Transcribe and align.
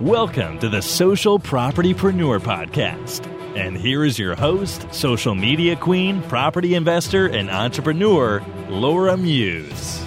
Welcome 0.00 0.60
to 0.60 0.68
the 0.68 0.80
Social 0.80 1.40
Propertypreneur 1.40 2.38
Podcast. 2.38 3.26
And 3.56 3.76
here 3.76 4.04
is 4.04 4.16
your 4.16 4.36
host, 4.36 4.86
social 4.94 5.34
media 5.34 5.74
queen, 5.74 6.22
property 6.22 6.76
investor, 6.76 7.26
and 7.26 7.50
entrepreneur, 7.50 8.40
Laura 8.68 9.16
Muse. 9.16 10.00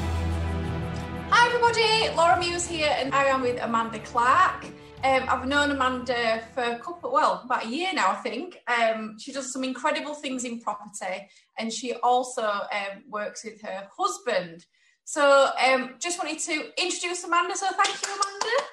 Hi, 1.30 1.46
everybody. 1.46 2.16
Laura 2.16 2.40
Muse 2.40 2.66
here, 2.66 2.96
and 3.00 3.14
I 3.14 3.26
am 3.26 3.42
with 3.42 3.62
Amanda 3.62 4.00
Clark. 4.00 4.64
Um, 5.04 5.26
I've 5.28 5.46
known 5.46 5.72
Amanda 5.72 6.42
for 6.54 6.64
a 6.64 6.80
couple, 6.80 7.12
well, 7.12 7.42
about 7.44 7.66
a 7.66 7.68
year 7.68 7.90
now, 7.94 8.12
I 8.12 8.16
think. 8.16 8.60
Um, 8.70 9.20
she 9.20 9.34
does 9.34 9.52
some 9.52 9.66
incredible 9.66 10.14
things 10.14 10.46
in 10.46 10.62
property, 10.62 11.28
and 11.60 11.74
she 11.74 11.96
also 11.96 12.44
um, 12.44 13.04
works 13.10 13.44
with 13.44 13.62
her 13.64 13.90
husband. 13.98 14.66
So, 15.04 15.50
um, 15.68 15.96
just 16.00 16.18
wanted 16.18 16.40
to 16.40 16.82
introduce 16.82 17.26
Amanda. 17.26 17.58
So, 17.58 17.68
thank 17.72 18.02
you, 18.02 18.08
Amanda. 18.08 18.68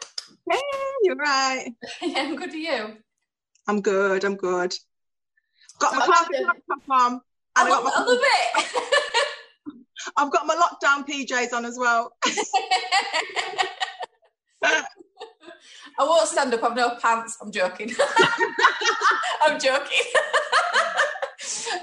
Hey, 0.50 0.60
you're 1.02 1.16
right. 1.16 1.72
yeah, 2.02 2.20
I'm 2.20 2.36
good 2.36 2.50
to 2.50 2.58
you. 2.58 2.96
I'm 3.66 3.80
good. 3.80 4.24
I'm 4.24 4.36
good. 4.36 4.74
Got 5.78 5.94
my 5.94 6.06
laptop 6.06 6.82
on. 6.90 7.12
And 7.12 7.20
I, 7.56 7.64
I, 7.64 7.68
got 7.68 7.84
my, 7.84 7.90
I 7.94 8.00
love 8.04 8.20
it. 8.22 8.68
I've 10.16 10.32
got 10.32 10.46
my 10.46 10.54
lockdown 10.54 11.06
PJs 11.06 11.52
on 11.52 11.64
as 11.64 11.76
well. 11.78 12.12
I 15.98 16.04
won't 16.04 16.28
stand 16.28 16.54
up. 16.54 16.62
I've 16.62 16.76
no 16.76 16.96
pants. 16.96 17.36
I'm 17.42 17.50
joking. 17.50 17.90
I'm 19.42 19.58
joking. 19.58 20.06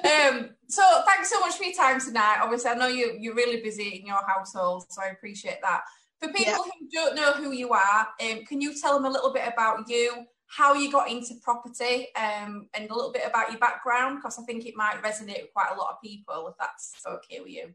um, 0.03 0.49
so 0.67 0.83
thanks 1.05 1.29
so 1.29 1.39
much 1.41 1.55
for 1.55 1.65
your 1.65 1.75
time 1.75 1.99
tonight. 1.99 2.39
Obviously, 2.41 2.71
I 2.71 2.75
know 2.75 2.87
you 2.87 3.17
you're 3.19 3.35
really 3.35 3.61
busy 3.61 3.99
in 3.99 4.07
your 4.07 4.25
household, 4.25 4.85
so 4.89 5.01
I 5.01 5.07
appreciate 5.07 5.61
that. 5.61 5.81
For 6.25 6.33
people 6.33 6.53
Yeah. 6.53 6.71
who 6.79 6.89
don't 6.89 7.15
know 7.15 7.31
who 7.33 7.51
you 7.51 7.73
are, 7.73 8.07
um, 8.19 8.45
can 8.45 8.61
you 8.61 8.73
tell 8.79 8.95
them 8.95 9.05
a 9.05 9.09
little 9.09 9.31
bit 9.31 9.47
about 9.47 9.87
you, 9.87 10.25
how 10.47 10.73
you 10.73 10.91
got 10.91 11.09
into 11.09 11.35
property, 11.43 12.07
um, 12.15 12.67
and 12.73 12.89
a 12.89 12.93
little 12.93 13.11
bit 13.11 13.23
about 13.27 13.51
your 13.51 13.59
background? 13.59 14.17
Because 14.17 14.39
I 14.39 14.43
think 14.43 14.65
it 14.65 14.75
might 14.75 15.01
resonate 15.03 15.43
with 15.43 15.53
quite 15.53 15.71
a 15.71 15.79
lot 15.79 15.91
of 15.91 16.01
people 16.01 16.47
if 16.47 16.55
that's 16.59 16.93
okay 17.05 17.41
with 17.41 17.51
you. 17.51 17.73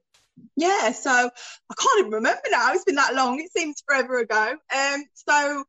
Yeah, 0.57 0.93
so 0.93 1.11
I 1.11 1.75
can't 1.79 2.01
even 2.01 2.13
remember 2.13 2.43
now. 2.51 2.73
It's 2.73 2.85
been 2.85 2.97
that 2.97 3.15
long. 3.15 3.39
It 3.41 3.53
seems 3.53 3.83
forever 3.87 4.19
ago. 4.19 4.57
Um, 4.75 5.05
so 5.15 5.65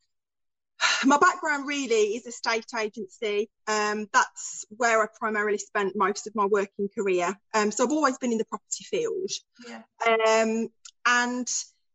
my 1.06 1.18
background 1.18 1.68
really 1.68 2.16
is 2.16 2.26
estate 2.26 2.66
agency. 2.80 3.50
Um, 3.68 4.08
that's 4.12 4.66
where 4.76 5.04
I 5.04 5.08
primarily 5.20 5.60
spent 5.60 5.96
most 5.96 6.26
of 6.26 6.34
my 6.36 6.46
working 6.46 6.90
career. 6.96 7.38
Um, 7.54 7.72
so 7.72 7.84
I've 7.84 7.92
always 7.92 8.18
been 8.18 8.32
in 8.32 8.40
the 8.40 8.46
property 8.46 8.86
field. 8.86 9.30
Yeah. 9.68 9.84
Um, 10.08 10.70
and 11.06 11.48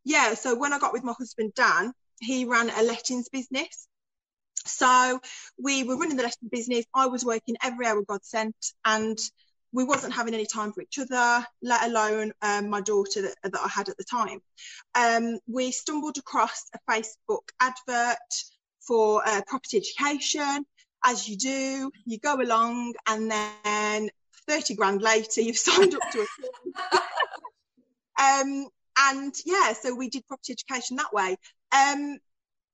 yeah, 0.07 0.35
so 0.35 0.55
when 0.55 0.71
I 0.71 0.79
got 0.79 0.93
with 0.93 1.03
my 1.03 1.11
husband 1.11 1.53
Dan, 1.53 1.91
he 2.21 2.45
ran 2.45 2.69
a 2.69 2.81
lettings 2.81 3.27
business. 3.27 3.87
So 4.65 5.19
we 5.61 5.83
were 5.83 5.97
running 5.97 6.15
the 6.15 6.23
letting 6.23 6.47
business. 6.49 6.85
I 6.95 7.07
was 7.07 7.25
working 7.25 7.57
every 7.61 7.85
hour 7.85 8.01
God 8.03 8.23
sent, 8.23 8.55
and 8.85 9.19
we 9.73 9.83
wasn't 9.83 10.13
having 10.13 10.33
any 10.33 10.45
time 10.45 10.71
for 10.71 10.81
each 10.81 10.97
other, 10.97 11.45
let 11.61 11.83
alone 11.83 12.31
um, 12.41 12.69
my 12.69 12.79
daughter 12.79 13.21
that, 13.23 13.35
that 13.43 13.61
I 13.61 13.67
had 13.67 13.89
at 13.89 13.97
the 13.97 14.05
time. 14.05 14.39
Um, 14.95 15.39
we 15.45 15.71
stumbled 15.71 16.17
across 16.17 16.63
a 16.73 16.79
Facebook 16.89 17.43
advert 17.59 18.17
for 18.79 19.27
uh, 19.27 19.41
property 19.45 19.75
education. 19.75 20.65
As 21.03 21.27
you 21.27 21.35
do, 21.35 21.91
you 22.05 22.17
go 22.17 22.35
along, 22.35 22.93
and 23.07 23.29
then 23.29 24.09
30 24.47 24.75
grand 24.75 25.01
later, 25.01 25.41
you've 25.41 25.57
signed 25.57 25.95
up 25.95 26.11
to 26.13 26.25
a 28.19 28.23
um, 28.23 28.69
and 28.97 29.33
yeah, 29.45 29.73
so 29.73 29.93
we 29.95 30.09
did 30.09 30.27
property 30.27 30.53
education 30.53 30.97
that 30.97 31.13
way. 31.13 31.37
Um, 31.71 32.17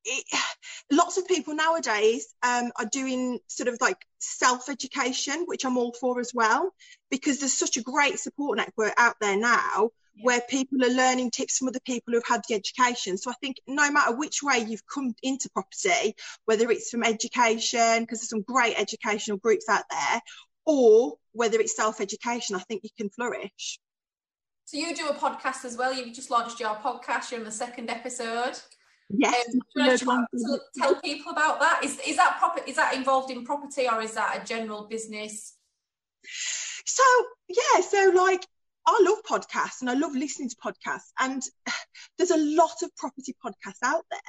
it, 0.06 0.26
lots 0.92 1.18
of 1.18 1.28
people 1.28 1.56
nowadays 1.56 2.34
um, 2.44 2.72
are 2.78 2.86
doing 2.92 3.40
sort 3.48 3.70
of 3.70 3.78
like 3.82 3.98
self 4.20 4.70
education, 4.70 5.44
which 5.48 5.66
I'm 5.66 5.78
all 5.78 5.94
for 6.00 6.20
as 6.20 6.32
well, 6.34 6.72
because 7.12 7.40
there's 7.40 7.54
such 7.58 7.78
a 7.78 7.82
great 7.84 8.20
support 8.20 8.58
network 8.58 8.94
out 8.98 9.16
there 9.22 9.38
now 9.38 9.90
Yeah. 10.16 10.24
where 10.26 10.42
people 10.42 10.84
are 10.84 10.90
learning 10.90 11.32
tips 11.32 11.58
from 11.58 11.68
other 11.70 11.80
people 11.86 12.14
who've 12.14 12.24
had 12.28 12.42
the 12.48 12.56
education. 12.56 13.18
So 13.18 13.32
I 13.32 13.36
think 13.42 13.58
no 13.68 13.90
matter 13.92 14.16
which 14.16 14.42
way 14.44 14.60
you've 14.60 14.86
come 14.94 15.16
into 15.24 15.50
property, 15.50 16.16
whether 16.46 16.70
it's 16.72 16.90
from 16.92 17.04
education, 17.04 18.02
because 18.04 18.20
there's 18.20 18.30
some 18.30 18.44
great 18.44 18.76
educational 18.80 19.38
groups 19.38 19.68
out 19.70 19.86
there, 19.90 20.22
or 20.66 21.16
whether 21.34 21.60
it's 21.60 21.76
self 21.76 22.00
education, 22.02 22.56
I 22.56 22.60
think 22.60 22.84
you 22.84 22.90
can 22.98 23.10
flourish. 23.10 23.80
So 24.66 24.78
you 24.78 24.96
do 24.96 25.10
a 25.10 25.14
podcast 25.14 25.66
as 25.66 25.78
well. 25.78 25.94
You've 25.94 26.16
just 26.16 26.32
launched 26.32 26.60
your 26.60 26.76
podcast. 26.76 27.32
You're 27.32 27.42
on 27.42 27.46
the 27.46 27.52
second 27.52 27.90
episode. 27.90 28.60
Yes. 29.10 29.46
Um, 29.54 29.60
do 29.76 29.84
you 29.84 29.86
want 29.86 30.00
to 30.00 30.06
tell, 30.06 30.28
tell- 30.48 30.62
tell 30.78 31.02
people 31.02 31.32
about 31.32 31.60
that? 31.60 31.82
Is 31.84 32.00
is 32.08 32.16
that 32.16 32.38
proper? 32.40 32.62
Is 32.66 32.78
that 32.78 32.96
involved 32.96 33.30
in 33.30 33.44
property 33.44 33.88
or 33.88 34.02
is 34.02 34.14
that 34.14 34.42
a 34.42 34.46
general 34.46 34.88
business? 34.90 35.56
So 36.86 37.04
yeah, 37.50 37.82
so 37.82 38.12
like 38.16 38.46
I 38.86 39.00
love 39.04 39.24
podcasts 39.24 39.82
and 39.82 39.90
I 39.90 39.94
love 39.94 40.16
listening 40.16 40.50
to 40.50 40.56
podcasts, 40.56 41.12
and 41.20 41.42
there's 42.18 42.32
a 42.32 42.38
lot 42.38 42.82
of 42.84 42.96
property 42.96 43.36
podcasts 43.46 43.84
out 43.84 44.06
there, 44.10 44.20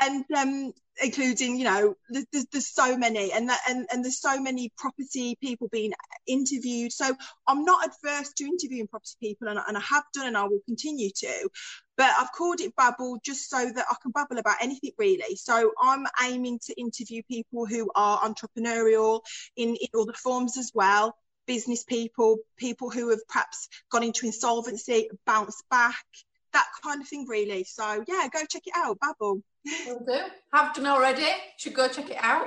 and 0.00 0.24
um, 0.36 0.72
including 1.02 1.56
you 1.56 1.64
know 1.64 1.94
there's, 2.10 2.46
there's, 2.52 2.68
so 2.68 2.96
many, 2.96 3.32
and 3.32 3.48
that 3.48 3.60
and, 3.68 3.86
and 3.92 4.04
there's 4.04 4.20
so 4.20 4.40
many 4.40 4.72
property 4.76 5.36
people 5.40 5.68
being 5.72 5.92
interviewed. 6.26 6.92
So 6.92 7.14
I'm 7.46 7.64
not 7.64 7.86
adverse 7.86 8.32
to 8.36 8.44
interviewing 8.44 8.88
property 8.88 9.16
people, 9.20 9.48
and, 9.48 9.58
I- 9.58 9.64
and 9.68 9.76
I 9.76 9.80
have 9.80 10.04
done, 10.14 10.26
and 10.26 10.36
I 10.36 10.44
will 10.44 10.60
continue 10.66 11.10
to. 11.16 11.48
But 11.96 12.12
I've 12.18 12.32
called 12.32 12.60
it 12.60 12.74
Babble 12.76 13.18
just 13.24 13.50
so 13.50 13.70
that 13.70 13.86
I 13.90 13.94
can 14.02 14.12
babble 14.12 14.38
about 14.38 14.56
anything 14.62 14.92
really. 14.98 15.36
So 15.36 15.72
I'm 15.82 16.06
aiming 16.22 16.60
to 16.66 16.80
interview 16.80 17.22
people 17.28 17.66
who 17.66 17.90
are 17.94 18.20
entrepreneurial 18.20 19.20
in, 19.56 19.70
in 19.76 19.88
all 19.94 20.06
the 20.06 20.14
forms 20.14 20.56
as 20.56 20.70
well 20.74 21.14
business 21.46 21.82
people, 21.82 22.36
people 22.56 22.90
who 22.90 23.10
have 23.10 23.26
perhaps 23.26 23.68
gone 23.90 24.04
into 24.04 24.24
insolvency, 24.24 25.10
bounced 25.26 25.64
back, 25.68 26.04
that 26.52 26.68
kind 26.82 27.02
of 27.02 27.08
thing, 27.08 27.26
really. 27.28 27.64
So, 27.64 28.04
yeah, 28.06 28.28
go 28.32 28.40
check 28.48 28.62
it 28.66 28.72
out, 28.76 28.98
Babble. 29.00 29.42
Will 29.86 30.04
do. 30.06 30.20
Have 30.52 30.74
done 30.74 30.86
already. 30.86 31.26
Should 31.58 31.74
go 31.74 31.88
check 31.88 32.10
it 32.10 32.18
out. 32.18 32.46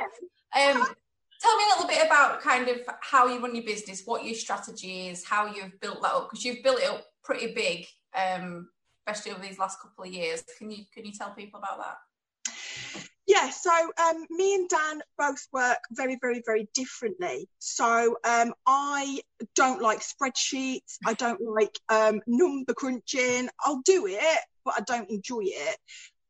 Um, 0.55 0.83
tell 1.41 1.57
me 1.57 1.63
a 1.63 1.75
little 1.75 1.87
bit 1.87 2.05
about 2.05 2.41
kind 2.41 2.67
of 2.69 2.77
how 3.01 3.27
you 3.27 3.39
run 3.39 3.55
your 3.55 3.65
business, 3.65 4.03
what 4.05 4.23
your 4.23 4.35
strategy 4.35 5.09
is, 5.09 5.25
how 5.25 5.45
you've 5.47 5.79
built 5.81 6.01
that 6.01 6.13
up 6.13 6.29
because 6.29 6.45
you've 6.45 6.63
built 6.63 6.79
it 6.79 6.89
up 6.89 7.05
pretty 7.23 7.53
big, 7.53 7.85
um, 8.17 8.69
especially 9.07 9.31
over 9.31 9.41
these 9.41 9.59
last 9.59 9.79
couple 9.81 10.05
of 10.05 10.11
years. 10.11 10.43
Can 10.57 10.71
you 10.71 10.85
can 10.93 11.05
you 11.05 11.11
tell 11.11 11.31
people 11.31 11.59
about 11.59 11.79
that? 11.79 11.97
Yeah, 13.25 13.49
so 13.51 13.71
um, 13.71 14.25
me 14.29 14.55
and 14.55 14.67
Dan 14.67 15.01
both 15.17 15.47
work 15.53 15.77
very, 15.91 16.17
very, 16.21 16.41
very 16.45 16.67
differently. 16.73 17.47
So 17.59 18.17
um, 18.25 18.53
I 18.67 19.21
don't 19.55 19.81
like 19.81 20.01
spreadsheets. 20.01 20.97
I 21.05 21.13
don't 21.13 21.39
like 21.41 21.79
um, 21.87 22.19
number 22.27 22.73
crunching. 22.73 23.47
I'll 23.61 23.81
do 23.85 24.07
it, 24.07 24.39
but 24.65 24.73
I 24.77 24.81
don't 24.81 25.09
enjoy 25.09 25.43
it. 25.43 25.77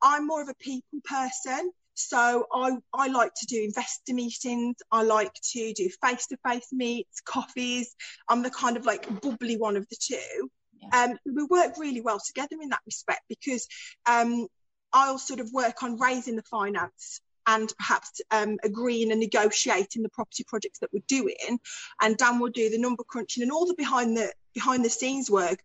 I'm 0.03 0.27
more 0.27 0.41
of 0.41 0.49
a 0.49 0.55
people 0.55 0.99
person. 1.05 1.71
So 1.95 2.47
I, 2.51 2.77
I 2.93 3.07
like 3.07 3.33
to 3.35 3.45
do 3.45 3.63
investor 3.63 4.13
meetings. 4.13 4.75
I 4.91 5.03
like 5.03 5.33
to 5.51 5.73
do 5.73 5.89
face-to-face 6.03 6.67
meets, 6.71 7.21
coffees. 7.21 7.95
I'm 8.27 8.43
the 8.43 8.49
kind 8.49 8.77
of 8.77 8.85
like 8.85 9.21
bubbly 9.21 9.57
one 9.57 9.77
of 9.77 9.87
the 9.89 9.95
two. 9.99 10.49
Yeah. 10.81 11.03
Um, 11.03 11.17
we 11.25 11.43
work 11.43 11.77
really 11.77 12.01
well 12.01 12.19
together 12.19 12.57
in 12.61 12.69
that 12.69 12.81
respect 12.85 13.21
because 13.29 13.67
um, 14.07 14.47
I'll 14.91 15.19
sort 15.19 15.39
of 15.39 15.51
work 15.53 15.83
on 15.83 15.99
raising 15.99 16.35
the 16.35 16.43
finance 16.43 17.21
and 17.45 17.71
perhaps 17.77 18.21
um, 18.31 18.57
agreeing 18.63 19.11
and 19.11 19.19
negotiating 19.19 20.01
the 20.01 20.09
property 20.09 20.43
projects 20.47 20.79
that 20.79 20.89
we're 20.93 21.03
doing, 21.07 21.59
and 22.01 22.17
Dan 22.17 22.39
will 22.39 22.49
do 22.49 22.69
the 22.69 22.77
number 22.77 23.03
crunching 23.03 23.43
and 23.43 23.51
all 23.51 23.65
the 23.65 23.75
behind 23.75 24.15
the 24.15 24.31
behind 24.53 24.85
the 24.85 24.89
scenes 24.89 25.29
work, 25.29 25.59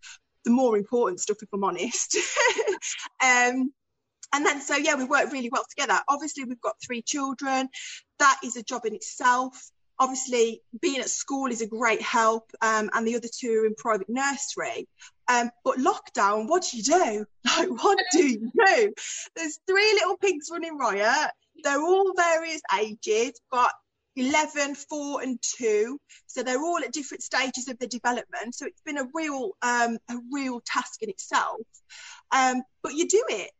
the 0.44 0.50
more 0.50 0.76
important 0.76 1.20
stuff, 1.20 1.36
if 1.40 1.48
I'm 1.52 1.62
honest. 1.62 2.16
um, 3.24 3.72
and 4.32 4.44
then 4.44 4.60
so 4.60 4.76
yeah, 4.76 4.94
we 4.94 5.04
work 5.04 5.32
really 5.32 5.50
well 5.50 5.64
together. 5.68 5.98
Obviously, 6.08 6.44
we've 6.44 6.60
got 6.60 6.76
three 6.84 7.02
children. 7.02 7.68
That 8.18 8.38
is 8.44 8.56
a 8.56 8.62
job 8.62 8.84
in 8.84 8.94
itself. 8.94 9.70
Obviously, 10.00 10.62
being 10.80 11.00
at 11.00 11.10
school 11.10 11.50
is 11.50 11.60
a 11.60 11.66
great 11.66 12.02
help, 12.02 12.50
um, 12.62 12.90
and 12.92 13.06
the 13.06 13.16
other 13.16 13.28
two 13.32 13.62
are 13.62 13.66
in 13.66 13.74
private 13.74 14.08
nursery. 14.08 14.88
Um, 15.28 15.50
but 15.64 15.78
lockdown, 15.78 16.48
what 16.48 16.66
do 16.70 16.76
you 16.76 16.82
do? 16.82 17.26
Like, 17.58 17.70
what 17.82 17.98
do 18.12 18.24
you 18.24 18.52
do? 18.66 18.92
There's 19.34 19.58
three 19.66 19.92
little 19.94 20.16
pigs 20.18 20.48
running 20.52 20.76
riot. 20.76 21.30
They're 21.64 21.80
all 21.80 22.12
various 22.14 22.60
ages, 22.78 23.40
got 23.50 23.72
11, 24.16 24.74
4, 24.74 25.22
and 25.22 25.38
2. 25.42 25.98
So 26.26 26.42
they're 26.42 26.62
all 26.62 26.78
at 26.84 26.92
different 26.92 27.22
stages 27.22 27.68
of 27.68 27.78
the 27.78 27.86
development. 27.86 28.54
So 28.54 28.66
it's 28.66 28.82
been 28.82 28.98
a 28.98 29.08
real, 29.14 29.52
um, 29.62 29.98
a 30.10 30.16
real 30.32 30.60
task 30.64 31.02
in 31.02 31.08
itself. 31.08 31.60
Um, 32.30 32.62
but 32.82 32.94
you 32.94 33.08
do 33.08 33.24
it. 33.28 33.50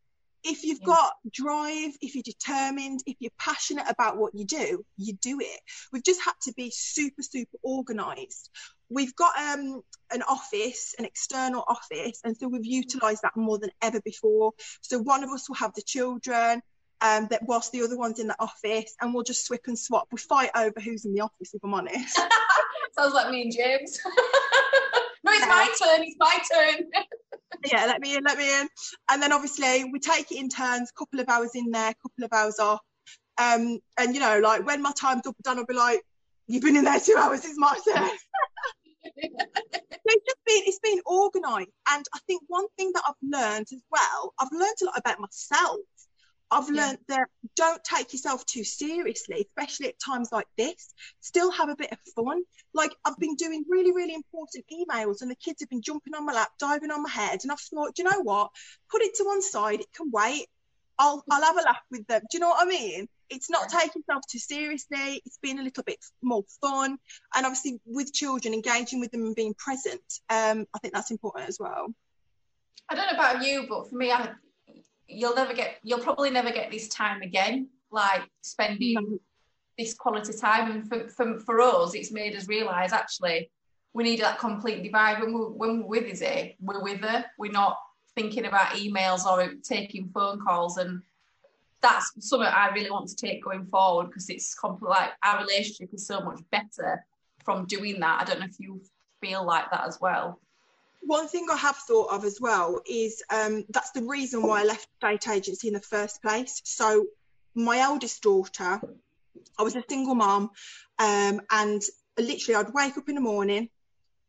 If 0.43 0.63
you've 0.63 0.79
Yeah. 0.81 0.85
got 0.87 1.13
drive, 1.31 1.97
if 2.01 2.15
you're 2.15 2.23
determined, 2.23 3.01
if 3.05 3.17
you're 3.19 3.31
passionate 3.37 3.85
about 3.89 4.17
what 4.17 4.33
you 4.33 4.45
do, 4.45 4.85
you 4.97 5.13
do 5.13 5.39
it. 5.39 5.59
We've 5.91 6.03
just 6.03 6.21
had 6.21 6.35
to 6.43 6.53
be 6.53 6.71
super, 6.71 7.21
super 7.21 7.57
organised. 7.63 8.49
We've 8.89 9.15
got 9.15 9.37
um, 9.37 9.83
an 10.11 10.23
office, 10.23 10.95
an 10.97 11.05
external 11.05 11.63
office, 11.67 12.21
and 12.23 12.35
so 12.37 12.47
we've 12.47 12.65
utilised 12.65 13.21
that 13.23 13.35
more 13.35 13.59
than 13.59 13.71
ever 13.81 14.01
before. 14.01 14.53
So 14.81 14.99
one 14.99 15.23
of 15.23 15.29
us 15.29 15.47
will 15.47 15.55
have 15.57 15.73
the 15.75 15.81
children, 15.81 16.61
um, 17.01 17.27
that 17.29 17.43
whilst 17.43 17.71
the 17.71 17.83
other 17.83 17.97
one's 17.97 18.19
in 18.19 18.27
the 18.27 18.35
office, 18.39 18.95
and 19.01 19.13
we'll 19.13 19.23
just 19.23 19.45
swip 19.45 19.61
and 19.67 19.77
swap. 19.77 20.07
We 20.11 20.17
fight 20.17 20.51
over 20.55 20.79
who's 20.79 21.05
in 21.05 21.13
the 21.13 21.21
office, 21.21 21.53
if 21.53 21.63
I'm 21.63 21.73
honest. 21.73 22.15
Sounds 22.97 23.13
like 23.13 23.29
me 23.29 23.43
and 23.43 23.51
James. 23.51 23.99
no, 25.23 25.31
it's 25.33 25.47
my 25.47 25.75
turn. 25.81 26.03
It's 26.03 26.15
my 26.19 26.39
turn. 26.51 26.89
Yeah, 27.65 27.85
let 27.85 28.01
me 28.01 28.15
in, 28.15 28.23
let 28.23 28.37
me 28.37 28.59
in. 28.59 28.67
And 29.09 29.21
then 29.21 29.31
obviously 29.31 29.85
we 29.91 29.99
take 29.99 30.31
it 30.31 30.37
in 30.37 30.49
turns, 30.49 30.91
couple 30.91 31.19
of 31.19 31.29
hours 31.29 31.51
in 31.55 31.71
there, 31.71 31.93
couple 32.01 32.23
of 32.23 32.33
hours 32.33 32.59
off. 32.59 32.81
Um, 33.37 33.79
and 33.97 34.13
you 34.13 34.19
know, 34.19 34.39
like 34.43 34.65
when 34.65 34.81
my 34.81 34.91
time's 34.99 35.25
up 35.25 35.35
done, 35.43 35.59
I'll 35.59 35.65
be 35.65 35.73
like, 35.73 36.01
"You've 36.47 36.63
been 36.63 36.75
in 36.75 36.83
there 36.83 36.99
two 36.99 37.15
hours. 37.17 37.45
It's 37.45 37.57
my 37.57 37.77
turn." 37.87 38.09
it's 39.15 40.25
just 40.25 40.45
been 40.45 40.63
it's 40.65 40.79
been 40.79 40.99
organised, 41.05 41.71
and 41.89 42.05
I 42.13 42.19
think 42.27 42.41
one 42.47 42.65
thing 42.77 42.91
that 42.95 43.03
I've 43.07 43.15
learned 43.23 43.67
as 43.73 43.81
well, 43.89 44.33
I've 44.39 44.51
learned 44.51 44.75
a 44.81 44.85
lot 44.85 44.97
about 44.97 45.19
myself. 45.19 45.79
I've 46.51 46.69
yeah. 46.73 46.87
learned 46.87 46.97
that 47.09 47.27
don't 47.55 47.83
take 47.83 48.13
yourself 48.13 48.45
too 48.45 48.63
seriously, 48.63 49.47
especially 49.47 49.87
at 49.87 49.99
times 50.03 50.29
like 50.31 50.47
this. 50.57 50.93
Still 51.19 51.51
have 51.51 51.69
a 51.69 51.75
bit 51.75 51.91
of 51.91 51.99
fun. 52.15 52.43
Like 52.73 52.95
I've 53.05 53.17
been 53.17 53.35
doing 53.35 53.65
really, 53.69 53.91
really 53.91 54.15
important 54.15 54.65
emails, 54.71 55.21
and 55.21 55.29
the 55.29 55.35
kids 55.35 55.61
have 55.61 55.69
been 55.69 55.81
jumping 55.81 56.15
on 56.15 56.25
my 56.25 56.33
lap, 56.33 56.49
diving 56.59 56.91
on 56.91 57.03
my 57.03 57.09
head, 57.09 57.39
and 57.43 57.51
I've 57.51 57.59
thought, 57.59 57.95
do 57.95 58.03
you 58.03 58.09
know 58.09 58.21
what? 58.21 58.49
Put 58.89 59.01
it 59.01 59.15
to 59.15 59.23
one 59.23 59.41
side. 59.41 59.81
It 59.81 59.93
can 59.95 60.09
wait. 60.11 60.47
I'll 60.97 61.23
I'll 61.29 61.41
have 61.41 61.57
a 61.57 61.61
laugh 61.61 61.81
with 61.91 62.07
them. 62.07 62.21
Do 62.29 62.37
you 62.37 62.39
know 62.39 62.49
what 62.49 62.65
I 62.65 62.69
mean? 62.69 63.07
It's 63.29 63.49
not 63.49 63.69
taking 63.69 64.01
yourself 64.07 64.23
too 64.27 64.39
seriously. 64.39 65.21
It's 65.25 65.37
been 65.41 65.59
a 65.59 65.63
little 65.63 65.83
bit 65.83 65.99
more 66.21 66.43
fun, 66.61 66.97
and 67.35 67.45
obviously 67.45 67.79
with 67.85 68.11
children, 68.11 68.53
engaging 68.53 68.99
with 68.99 69.11
them 69.11 69.25
and 69.25 69.35
being 69.35 69.53
present. 69.53 70.01
Um, 70.29 70.65
I 70.73 70.79
think 70.79 70.93
that's 70.93 71.11
important 71.11 71.47
as 71.47 71.57
well. 71.59 71.93
I 72.89 72.95
don't 72.95 73.05
know 73.05 73.19
about 73.19 73.45
you, 73.45 73.67
but 73.69 73.87
for 73.87 73.95
me, 73.95 74.11
I, 74.11 74.31
you'll 75.09 75.35
never 75.35 75.53
get, 75.53 75.77
you'll 75.83 75.99
probably 75.99 76.29
never 76.29 76.51
get 76.51 76.71
this 76.71 76.87
time 76.87 77.21
again. 77.21 77.67
Like 77.91 78.21
spending 78.41 78.97
mm-hmm. 78.97 79.15
this 79.77 79.95
quality 79.95 80.33
time, 80.33 80.71
and 80.71 80.87
for, 80.87 81.07
for 81.07 81.39
for 81.39 81.59
us, 81.59 81.95
it's 81.95 82.11
made 82.11 82.35
us 82.35 82.47
realise 82.47 82.93
actually 82.93 83.49
we 83.93 84.03
need 84.03 84.19
that 84.19 84.39
complete 84.39 84.83
divide 84.83 85.19
when 85.19 85.33
we're, 85.33 85.49
when 85.49 85.79
we're 85.79 85.87
with 85.87 86.03
Izzy, 86.03 86.55
we're 86.61 86.83
with 86.83 87.01
her. 87.01 87.25
We're 87.37 87.51
not 87.51 87.77
thinking 88.15 88.45
about 88.45 88.75
emails 88.75 89.25
or 89.25 89.55
taking 89.63 90.09
phone 90.09 90.39
calls 90.39 90.77
and 90.77 91.01
that's 91.81 92.11
something 92.19 92.47
I 92.47 92.69
really 92.69 92.91
want 92.91 93.07
to 93.09 93.15
take 93.15 93.43
going 93.43 93.65
forward 93.67 94.07
because 94.07 94.29
it's 94.29 94.53
complete 94.53 94.89
like 94.89 95.11
our 95.23 95.39
relationship 95.41 95.93
is 95.93 96.05
so 96.05 96.19
much 96.19 96.41
better 96.51 97.05
from 97.43 97.65
doing 97.65 97.99
that. 98.01 98.21
I 98.21 98.25
don't 98.25 98.39
know 98.41 98.47
if 98.47 98.59
you 98.59 98.81
feel 99.21 99.45
like 99.45 99.71
that 99.71 99.87
as 99.87 99.99
well. 100.01 100.39
One 101.01 101.27
thing 101.27 101.47
I 101.51 101.57
have 101.57 101.77
thought 101.77 102.11
of 102.13 102.25
as 102.25 102.39
well 102.39 102.81
is 102.85 103.23
um, 103.29 103.65
that's 103.69 103.91
the 103.91 104.03
reason 104.03 104.43
why 104.43 104.61
I 104.61 104.65
left 104.65 104.87
state 104.97 105.27
agency 105.27 105.67
in 105.67 105.73
the 105.73 105.79
first 105.79 106.21
place. 106.21 106.61
So 106.65 107.07
my 107.55 107.79
eldest 107.79 108.21
daughter, 108.21 108.81
I 109.57 109.63
was 109.63 109.75
a 109.75 109.83
single 109.89 110.15
mom, 110.15 110.51
um, 110.99 111.41
and 111.49 111.81
literally 112.17 112.55
I'd 112.55 112.73
wake 112.73 112.97
up 112.97 113.09
in 113.09 113.15
the 113.15 113.21
morning, 113.21 113.69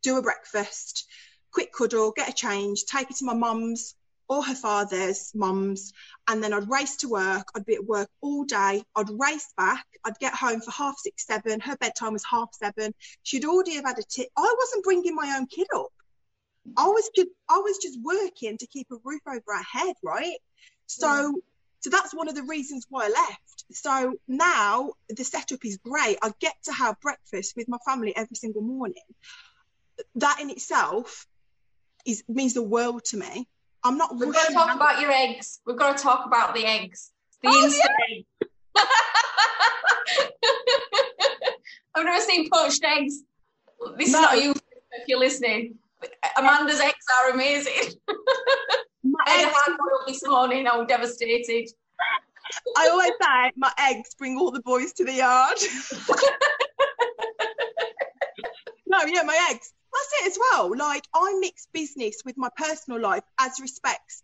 do 0.01 0.17
a 0.17 0.21
breakfast, 0.21 1.05
quick 1.51 1.71
cuddle, 1.73 2.11
get 2.11 2.29
a 2.29 2.33
change, 2.33 2.85
take 2.85 3.09
her 3.09 3.13
to 3.15 3.25
my 3.25 3.33
mum's 3.33 3.95
or 4.31 4.41
her 4.41 4.55
father's 4.55 5.33
mum's, 5.35 5.91
and 6.29 6.41
then 6.41 6.53
I'd 6.53 6.69
race 6.69 6.95
to 6.97 7.09
work. 7.09 7.49
I'd 7.53 7.65
be 7.65 7.75
at 7.75 7.85
work 7.85 8.09
all 8.21 8.45
day. 8.45 8.81
I'd 8.95 9.09
race 9.09 9.53
back. 9.57 9.85
I'd 10.05 10.17
get 10.19 10.33
home 10.33 10.61
for 10.61 10.71
half 10.71 10.95
six, 10.97 11.27
seven. 11.27 11.59
Her 11.59 11.75
bedtime 11.75 12.13
was 12.13 12.23
half 12.23 12.47
seven. 12.53 12.93
She'd 13.23 13.43
already 13.43 13.75
have 13.75 13.83
had 13.83 13.99
a 13.99 14.03
tip. 14.03 14.29
I 14.37 14.55
wasn't 14.57 14.85
bringing 14.85 15.15
my 15.15 15.35
own 15.37 15.47
kid 15.47 15.67
up. 15.75 15.91
I 16.77 16.87
was 16.87 17.09
just 17.15 17.29
I 17.49 17.57
was 17.57 17.77
just 17.77 17.99
working 18.01 18.57
to 18.57 18.67
keep 18.67 18.87
a 18.91 18.97
roof 19.03 19.21
over 19.27 19.41
our 19.53 19.63
head, 19.63 19.95
right? 20.03 20.37
So 20.87 21.07
mm. 21.07 21.33
so 21.79 21.89
that's 21.89 22.13
one 22.13 22.27
of 22.27 22.35
the 22.35 22.43
reasons 22.43 22.85
why 22.89 23.05
I 23.05 23.09
left. 23.09 23.65
So 23.71 24.15
now 24.27 24.93
the 25.09 25.23
setup 25.23 25.63
is 25.63 25.77
great. 25.77 26.17
I 26.21 26.31
get 26.39 26.55
to 26.65 26.73
have 26.73 26.99
breakfast 27.01 27.53
with 27.55 27.67
my 27.67 27.77
family 27.85 28.15
every 28.15 28.35
single 28.35 28.61
morning. 28.61 29.03
That 30.15 30.39
in 30.39 30.49
itself 30.49 31.27
is 32.05 32.23
means 32.27 32.53
the 32.53 32.63
world 32.63 33.05
to 33.05 33.17
me. 33.17 33.47
I'm 33.83 33.97
not. 33.97 34.15
We've 34.15 34.31
got 34.31 34.47
to 34.47 34.53
talk 34.53 34.75
about 34.75 35.01
your 35.01 35.11
eggs. 35.11 35.59
We've 35.65 35.77
got 35.77 35.97
to 35.97 36.03
talk 36.03 36.25
about 36.25 36.53
the 36.53 36.65
eggs. 36.65 37.11
The 37.41 37.49
oh, 37.49 37.63
instant 37.63 37.91
yeah. 38.05 38.83
I've 41.95 42.05
never 42.05 42.21
seen 42.23 42.49
poached 42.51 42.83
eggs. 42.83 43.23
This 43.97 44.11
no. 44.11 44.19
is 44.19 44.21
not 44.21 44.43
you 44.43 44.51
if 44.51 45.07
you're 45.07 45.19
listening. 45.19 45.79
Amanda's 46.37 46.79
eggs 46.79 47.05
are 47.23 47.31
amazing. 47.31 47.93
My 49.03 49.19
eggs 49.27 49.53
this 50.07 50.27
morning. 50.27 50.67
I'm 50.67 50.85
devastated. 50.87 51.69
I 52.77 52.89
always 52.89 53.11
say 53.21 53.51
my 53.55 53.71
eggs 53.79 54.15
bring 54.15 54.37
all 54.37 54.51
the 54.51 54.61
boys 54.61 54.93
to 54.93 55.05
the 55.05 55.13
yard. 55.13 55.57
no, 58.87 58.99
yeah, 59.05 59.23
my 59.23 59.47
eggs 59.51 59.73
that's 59.93 60.21
it 60.21 60.27
as 60.31 60.37
well. 60.39 60.75
Like 60.75 61.07
I 61.13 61.37
mix 61.39 61.67
business 61.73 62.21
with 62.25 62.37
my 62.37 62.49
personal 62.55 62.99
life 62.99 63.23
as 63.39 63.59
respects. 63.59 64.23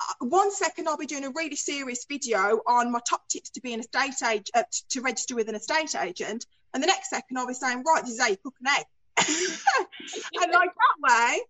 Uh, 0.00 0.26
one 0.26 0.50
second 0.50 0.88
I'll 0.88 0.96
be 0.96 1.06
doing 1.06 1.24
a 1.24 1.30
really 1.30 1.56
serious 1.56 2.04
video 2.08 2.60
on 2.66 2.90
my 2.90 3.00
top 3.08 3.28
tips 3.28 3.50
to 3.50 3.60
be 3.60 3.72
an 3.74 3.80
estate 3.80 4.22
agent 4.26 4.50
uh, 4.54 4.64
to 4.90 5.00
register 5.00 5.34
with 5.34 5.48
an 5.48 5.54
estate 5.54 5.94
agent, 5.94 6.46
and 6.74 6.82
the 6.82 6.86
next 6.86 7.10
second 7.10 7.38
I'll 7.38 7.46
be 7.46 7.54
saying, 7.54 7.84
right, 7.86 8.02
this 8.02 8.14
is 8.14 8.20
how 8.20 8.28
you 8.28 8.36
cook 8.42 8.54
an 8.60 8.68
egg. 8.78 8.86
and 9.18 10.52
like 10.52 10.70
that 10.70 10.98
way, 11.00 11.40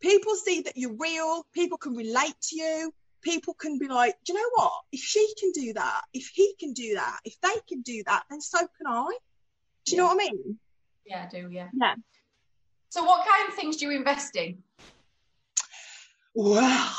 people 0.00 0.34
see 0.34 0.62
that 0.62 0.76
you're 0.76 0.96
real. 0.98 1.46
People 1.52 1.78
can 1.78 1.94
relate 1.94 2.34
to 2.42 2.56
you. 2.56 2.92
People 3.22 3.54
can 3.54 3.78
be 3.78 3.86
like, 3.86 4.16
do 4.24 4.32
you 4.32 4.38
know 4.38 4.50
what? 4.54 4.72
If 4.90 5.00
she 5.00 5.32
can 5.38 5.52
do 5.52 5.72
that, 5.74 6.02
if 6.12 6.30
he 6.34 6.54
can 6.58 6.72
do 6.72 6.94
that, 6.94 7.20
if 7.24 7.40
they 7.40 7.54
can 7.68 7.82
do 7.82 8.02
that, 8.06 8.24
then 8.28 8.40
so 8.40 8.58
can 8.58 8.86
I. 8.86 9.16
Do 9.86 9.96
you 9.96 10.02
yeah. 10.02 10.08
know 10.08 10.14
what 10.14 10.22
I 10.22 10.32
mean? 10.32 10.58
Yeah, 11.06 11.26
I 11.26 11.28
do. 11.28 11.48
Yeah. 11.50 11.68
Yeah. 11.72 11.94
So, 12.88 13.04
what 13.04 13.26
kind 13.26 13.48
of 13.48 13.54
things 13.54 13.76
do 13.76 13.86
you 13.86 13.96
invest 13.96 14.36
in? 14.36 14.58
Well, 16.34 16.94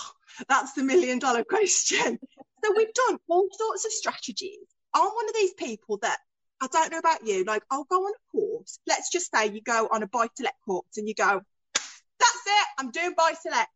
that's 0.49 0.73
the 0.73 0.83
million 0.83 1.19
dollar 1.19 1.43
question. 1.43 2.19
so, 2.63 2.73
we've 2.75 2.93
done 2.93 3.19
all 3.27 3.47
sorts 3.51 3.85
of 3.85 3.91
strategies. 3.91 4.65
I'm 4.93 5.05
one 5.05 5.29
of 5.29 5.35
these 5.35 5.53
people 5.53 5.97
that 6.01 6.19
I 6.61 6.67
don't 6.67 6.91
know 6.91 6.99
about 6.99 7.25
you, 7.25 7.43
like, 7.43 7.63
I'll 7.69 7.85
go 7.85 7.97
on 7.97 8.13
a 8.13 8.31
course. 8.31 8.79
Let's 8.87 9.11
just 9.11 9.29
say 9.33 9.47
you 9.47 9.61
go 9.61 9.87
on 9.91 10.03
a 10.03 10.07
buy 10.07 10.27
to 10.27 10.43
let 10.43 10.53
course 10.65 10.97
and 10.97 11.07
you 11.07 11.13
go, 11.13 11.41
that's 11.73 12.43
it, 12.45 12.67
I'm 12.79 12.91
doing 12.91 13.13
buy 13.17 13.33
to 13.43 13.49
let. 13.49 13.67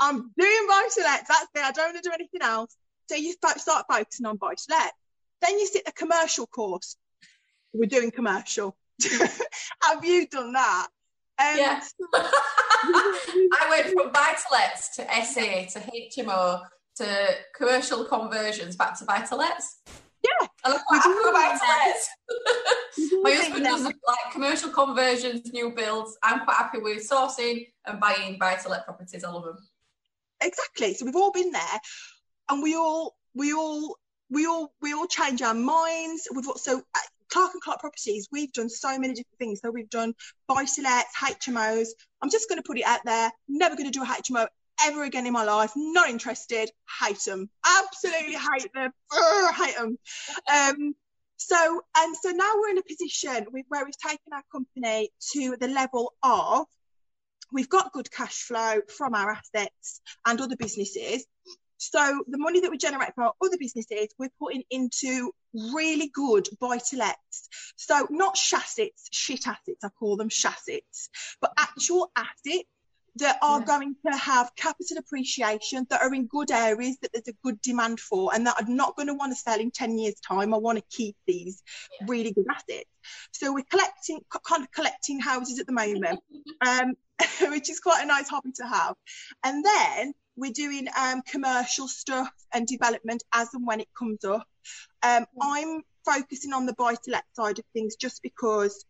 I'm 0.00 0.30
doing 0.38 0.66
buy 0.68 0.88
to 0.94 1.00
let. 1.02 1.26
That's 1.28 1.46
it. 1.54 1.62
I 1.62 1.72
don't 1.72 1.92
want 1.92 2.02
to 2.02 2.08
do 2.08 2.14
anything 2.14 2.42
else. 2.42 2.74
So 3.08 3.16
you 3.16 3.32
start 3.32 3.84
focusing 3.90 4.26
on 4.26 4.36
buy 4.36 4.54
to 4.54 4.64
let. 4.70 4.92
Then 5.42 5.58
you 5.58 5.66
sit 5.66 5.84
the 5.84 5.92
commercial 5.92 6.46
course. 6.46 6.96
We're 7.72 7.86
doing 7.86 8.10
commercial. 8.10 8.76
Have 9.82 10.04
you 10.04 10.26
done 10.26 10.52
that? 10.52 10.88
Um, 11.38 11.56
yeah. 11.58 11.80
I 12.82 13.66
went 13.68 13.86
from 13.88 14.12
buy-to-lets 14.12 14.96
to 14.96 15.02
SA 15.02 15.80
to 15.80 15.90
HMO 15.90 16.62
to 16.96 17.28
commercial 17.56 18.04
conversions 18.04 18.76
back 18.76 18.98
to 18.98 19.04
buy-to-lets. 19.04 19.80
Yeah. 20.22 20.48
And 20.64 20.74
I'm 20.74 20.80
quite 20.86 21.02
happy. 21.02 21.98
My 23.22 23.32
husband 23.32 23.64
does 23.64 23.82
like 23.84 24.32
commercial 24.32 24.70
conversions, 24.70 25.52
new 25.52 25.70
builds. 25.70 26.16
I'm 26.22 26.44
quite 26.44 26.56
happy 26.56 26.78
with 26.78 27.08
sourcing 27.08 27.66
and 27.86 28.00
buying 28.00 28.38
buy-to-let 28.38 28.84
properties. 28.84 29.24
I 29.24 29.30
love 29.30 29.44
them. 29.44 29.58
Exactly. 30.42 30.94
So 30.94 31.04
we've 31.04 31.16
all 31.16 31.32
been 31.32 31.52
there 31.52 31.80
and 32.48 32.62
we 32.62 32.76
all 32.76 33.16
we 33.34 33.52
all 33.52 33.96
we 34.30 34.46
all 34.46 34.72
we 34.80 34.92
all 34.92 35.06
change 35.06 35.42
our 35.42 35.54
minds. 35.54 36.28
We've 36.34 36.44
so 36.56 36.78
uh, 36.78 36.98
Clark 37.30 37.52
and 37.54 37.62
Clark 37.62 37.80
Properties, 37.80 38.28
we've 38.32 38.52
done 38.52 38.68
so 38.68 38.98
many 38.98 39.14
different 39.14 39.38
things. 39.38 39.60
So 39.62 39.70
we've 39.70 39.90
done 39.90 40.14
buy-to-lets, 40.48 41.16
HMOs. 41.16 41.88
I'm 42.22 42.30
just 42.30 42.48
going 42.48 42.58
to 42.58 42.66
put 42.66 42.78
it 42.78 42.84
out 42.84 43.00
there. 43.04 43.30
Never 43.48 43.76
going 43.76 43.90
to 43.90 43.96
do 43.96 44.02
a 44.02 44.06
HMO 44.06 44.46
ever 44.84 45.04
again 45.04 45.26
in 45.26 45.32
my 45.32 45.44
life. 45.44 45.72
Not 45.76 46.08
interested. 46.08 46.70
Hate 47.00 47.20
them. 47.24 47.50
Absolutely 47.66 48.34
hate 48.34 48.72
them. 48.74 48.92
Hate 49.54 49.76
them. 49.76 49.98
Um, 50.52 50.94
so 51.36 51.80
and 51.96 52.16
so 52.16 52.30
now 52.30 52.52
we're 52.56 52.70
in 52.70 52.78
a 52.78 52.82
position 52.82 53.46
where 53.68 53.84
we've 53.84 53.96
taken 53.96 54.32
our 54.32 54.42
company 54.52 55.10
to 55.32 55.56
the 55.58 55.68
level 55.68 56.12
of 56.22 56.66
we've 57.52 57.68
got 57.68 57.92
good 57.92 58.10
cash 58.10 58.42
flow 58.42 58.80
from 58.88 59.14
our 59.14 59.30
assets 59.30 60.00
and 60.26 60.40
other 60.40 60.56
businesses. 60.56 61.24
So 61.78 62.24
the 62.28 62.36
money 62.36 62.60
that 62.60 62.70
we 62.70 62.76
generate 62.76 63.14
from 63.14 63.24
our 63.24 63.32
other 63.42 63.56
businesses, 63.58 64.08
we're 64.18 64.28
putting 64.38 64.64
into 64.70 65.32
really 65.54 66.10
good 66.12 66.46
buy 66.60 66.76
to 66.76 66.96
lets. 66.96 67.48
So 67.76 68.06
not 68.10 68.36
chassets, 68.36 69.08
shit 69.10 69.46
assets, 69.46 69.82
I 69.82 69.88
call 69.88 70.18
them 70.18 70.28
chassets, 70.28 71.08
but 71.40 71.54
actual 71.58 72.12
assets 72.14 72.68
that 73.16 73.38
are 73.42 73.60
yeah. 73.60 73.66
going 73.66 73.96
to 74.10 74.16
have 74.16 74.54
capital 74.56 74.98
appreciation, 74.98 75.86
that 75.90 76.00
are 76.00 76.14
in 76.14 76.26
good 76.26 76.50
areas, 76.50 76.96
that 77.02 77.12
there's 77.12 77.28
a 77.28 77.38
good 77.42 77.60
demand 77.60 78.00
for, 78.00 78.34
and 78.34 78.46
that 78.46 78.56
I'm 78.58 78.76
not 78.76 78.96
going 78.96 79.08
to 79.08 79.14
want 79.14 79.32
to 79.32 79.36
sell 79.36 79.58
in 79.58 79.70
10 79.70 79.98
years' 79.98 80.20
time. 80.20 80.54
I 80.54 80.58
want 80.58 80.78
to 80.78 80.84
keep 80.90 81.16
these 81.26 81.62
yeah. 82.00 82.06
really 82.08 82.32
good 82.32 82.46
assets. 82.50 82.88
So 83.32 83.52
we're 83.52 83.64
collecting, 83.70 84.20
kind 84.46 84.62
of 84.62 84.70
collecting 84.72 85.20
houses 85.20 85.58
at 85.58 85.66
the 85.66 85.72
moment, 85.72 86.20
um, 86.66 86.94
which 87.50 87.70
is 87.70 87.80
quite 87.80 88.02
a 88.02 88.06
nice 88.06 88.28
hobby 88.28 88.52
to 88.56 88.66
have. 88.66 88.94
And 89.44 89.64
then 89.64 90.14
we're 90.36 90.52
doing 90.52 90.88
um, 90.98 91.22
commercial 91.22 91.88
stuff 91.88 92.30
and 92.52 92.66
development 92.66 93.22
as 93.34 93.48
and 93.54 93.66
when 93.66 93.80
it 93.80 93.88
comes 93.98 94.24
up. 94.24 94.46
Um, 95.02 95.26
I'm 95.40 95.82
focusing 96.04 96.52
on 96.52 96.66
the 96.66 96.72
buy 96.74 96.94
to 96.94 97.10
let 97.10 97.24
side 97.34 97.58
of 97.58 97.64
things 97.72 97.96
just 97.96 98.22
because 98.22 98.84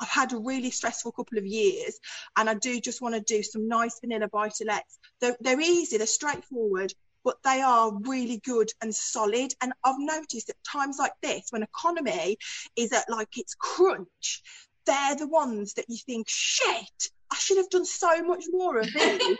I've 0.00 0.08
had 0.08 0.32
a 0.32 0.38
really 0.38 0.70
stressful 0.70 1.12
couple 1.12 1.38
of 1.38 1.46
years 1.46 1.98
and 2.36 2.48
I 2.48 2.54
do 2.54 2.80
just 2.80 3.00
want 3.00 3.14
to 3.14 3.20
do 3.20 3.42
some 3.42 3.68
nice 3.68 4.00
vanilla 4.00 4.28
buy 4.28 4.48
to 4.48 4.64
lets. 4.64 4.98
They're, 5.20 5.36
they're 5.40 5.60
easy, 5.60 5.98
they're 5.98 6.06
straightforward, 6.06 6.92
but 7.24 7.36
they 7.44 7.60
are 7.60 7.92
really 8.02 8.40
good 8.44 8.70
and 8.80 8.94
solid. 8.94 9.54
And 9.60 9.72
I've 9.84 9.98
noticed 9.98 10.50
at 10.50 10.56
times 10.70 10.96
like 10.98 11.12
this, 11.22 11.46
when 11.50 11.62
economy 11.62 12.36
is 12.76 12.92
at 12.92 13.08
like 13.08 13.36
its 13.36 13.54
crunch, 13.54 14.42
they're 14.86 15.16
the 15.16 15.28
ones 15.28 15.74
that 15.74 15.86
you 15.88 15.98
think, 15.98 16.26
shit, 16.28 17.10
I 17.30 17.36
should 17.36 17.58
have 17.58 17.70
done 17.70 17.84
so 17.84 18.22
much 18.24 18.44
more 18.50 18.78
of 18.78 18.86
these. 18.86 18.92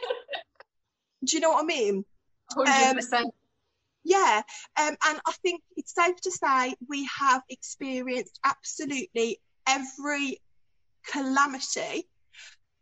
Do 1.24 1.36
you 1.36 1.40
know 1.40 1.50
what 1.50 1.64
I 1.64 1.66
mean? 1.66 2.04
100%. 2.56 3.12
Um, 3.12 3.30
yeah, 4.04 4.42
um, 4.80 4.96
and 5.06 5.20
I 5.26 5.32
think 5.42 5.62
it's 5.76 5.94
safe 5.94 6.20
to 6.22 6.30
say 6.32 6.74
we 6.88 7.08
have 7.20 7.42
experienced 7.48 8.38
absolutely 8.44 9.40
every 9.66 10.40
calamity 11.06 12.08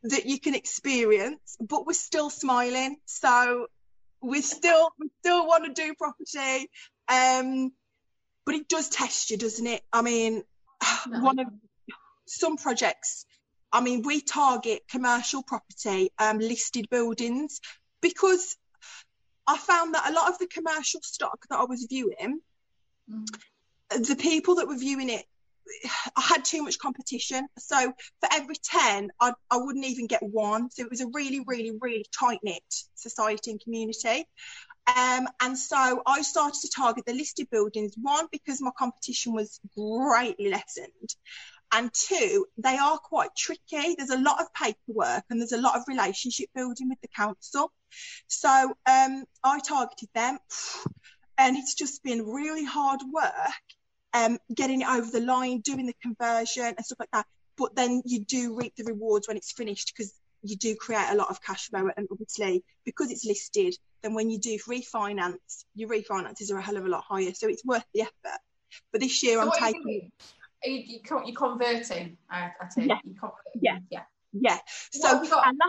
that 0.05 0.27
you 0.27 0.41
can 0.41 0.55
experience, 0.55 1.57
but 1.61 1.87
we're 1.87 1.93
still 1.93 2.31
smiling. 2.31 2.97
So 3.07 3.67
we 4.23 4.43
still 4.43 4.91
we 4.99 5.11
still 5.21 5.47
want 5.47 5.65
to 5.65 5.73
do 5.73 5.95
property, 5.95 6.71
um, 7.09 7.73
but 8.47 8.55
it 8.55 8.69
does 8.69 8.89
test 8.89 9.31
you, 9.31 9.37
doesn't 9.37 9.67
it? 9.67 9.83
I 9.93 10.03
mean, 10.03 10.43
no. 11.09 11.21
one 11.21 11.39
of 11.39 11.47
some 12.27 12.57
projects. 12.57 13.27
I 13.73 13.81
mean, 13.81 14.03
we 14.03 14.21
target 14.21 14.83
commercial 14.91 15.43
property, 15.43 16.11
um, 16.19 16.39
listed 16.39 16.89
buildings, 16.91 17.61
because 18.01 18.57
I 19.47 19.57
found 19.57 19.95
that 19.95 20.11
a 20.11 20.13
lot 20.13 20.31
of 20.31 20.39
the 20.39 20.49
commercial 20.49 21.01
stock 21.03 21.39
that 21.49 21.59
I 21.59 21.65
was 21.65 21.87
viewing, 21.89 22.41
mm. 23.11 23.27
the 23.91 24.17
people 24.17 24.57
that 24.57 24.67
were 24.67 24.77
viewing 24.77 25.09
it, 25.09 25.25
I 26.17 26.21
had 26.21 26.45
too 26.45 26.63
much 26.63 26.79
competition. 26.79 27.47
So 27.59 27.93
for 28.21 28.29
every 28.33 28.57
10, 28.57 29.11
I, 29.21 29.33
I 29.51 29.57
wouldn't 29.57 29.85
even 29.85 30.07
get 30.07 30.23
one. 30.23 30.71
So 30.71 30.83
it 30.83 30.91
was 30.91 31.01
a 31.01 31.09
really, 31.13 31.45
really, 31.47 31.73
really 31.81 32.07
tight 32.19 32.41
knit 32.43 32.63
society 32.95 33.53
and 33.53 33.61
community. 33.61 34.27
Um, 34.87 35.29
and 35.41 35.57
so 35.57 36.03
I 36.07 36.23
started 36.23 36.61
to 36.63 36.71
target 36.75 37.05
the 37.07 37.13
listed 37.13 37.49
buildings, 37.51 37.95
one, 38.01 38.27
because 38.33 38.61
my 38.61 38.71
competition 38.79 39.33
was 39.33 39.61
greatly 39.77 40.51
lessened. 40.51 41.15
And 41.73 41.93
two, 41.93 42.47
they 42.59 42.77
are 42.77 42.99
quite 42.99 43.31
tricky. 43.37 43.95
There's 43.97 44.11
a 44.11 44.19
lot 44.19 44.41
of 44.41 44.53
paperwork 44.55 45.25
and 45.31 45.41
there's 45.41 45.53
a 45.53 45.61
lot 45.61 45.77
of 45.77 45.85
relationship 45.87 46.49
building 46.55 46.89
with 46.89 47.01
the 47.01 47.09
council. 47.09 47.73
So 48.27 48.75
um, 48.87 49.25
I 49.45 49.61
targeted 49.61 50.09
them, 50.15 50.39
and 51.39 51.57
it's 51.57 51.75
just 51.75 52.03
been 52.03 52.27
really 52.27 52.65
hard 52.65 53.01
work 53.13 53.33
um, 54.15 54.39
getting 54.55 54.83
it 54.83 54.89
over 54.89 55.11
the 55.11 55.21
line, 55.21 55.61
doing 55.61 55.87
the 55.87 55.95
conversion 56.03 56.65
and 56.65 56.85
stuff 56.85 57.01
like 57.01 57.11
that. 57.13 57.27
But 57.57 57.75
then 57.75 58.03
you 58.05 58.25
do 58.25 58.57
reap 58.57 58.75
the 58.77 58.85
rewards 58.85 59.29
when 59.29 59.37
it's 59.37 59.53
finished 59.53 59.93
because 59.95 60.13
you 60.43 60.57
do 60.57 60.75
create 60.75 61.09
a 61.11 61.15
lot 61.15 61.29
of 61.29 61.43
cash 61.43 61.69
flow. 61.69 61.91
And 61.97 62.09
obviously, 62.11 62.65
because 62.85 63.11
it's 63.11 63.25
listed, 63.25 63.77
then 64.03 64.15
when 64.15 64.31
you 64.31 64.39
do 64.39 64.59
refinance, 64.69 65.65
your 65.75 65.89
refinances 65.89 66.51
are 66.51 66.59
a 66.59 66.63
hell 66.63 66.77
of 66.77 66.87
a 66.87 66.89
lot 66.89 67.05
higher. 67.07 67.33
So 67.35 67.49
it's 67.49 67.65
worth 67.65 67.85
the 67.95 68.03
effort. 68.03 68.41
But 68.93 69.01
this 69.01 69.23
year, 69.23 69.35
so 69.35 69.43
I'm 69.43 69.73
taking. 69.73 70.11
Are 70.65 70.69
you, 70.69 70.83
you, 70.87 71.23
you 71.27 71.35
converting? 71.35 72.17
I, 72.31 72.51
I 72.61 72.67
take 72.75 72.89
yeah. 72.89 72.99
yeah. 73.61 73.79
Yeah. 73.91 74.03
Yeah. 74.33 74.59
So, 74.93 75.23
and 75.45 75.61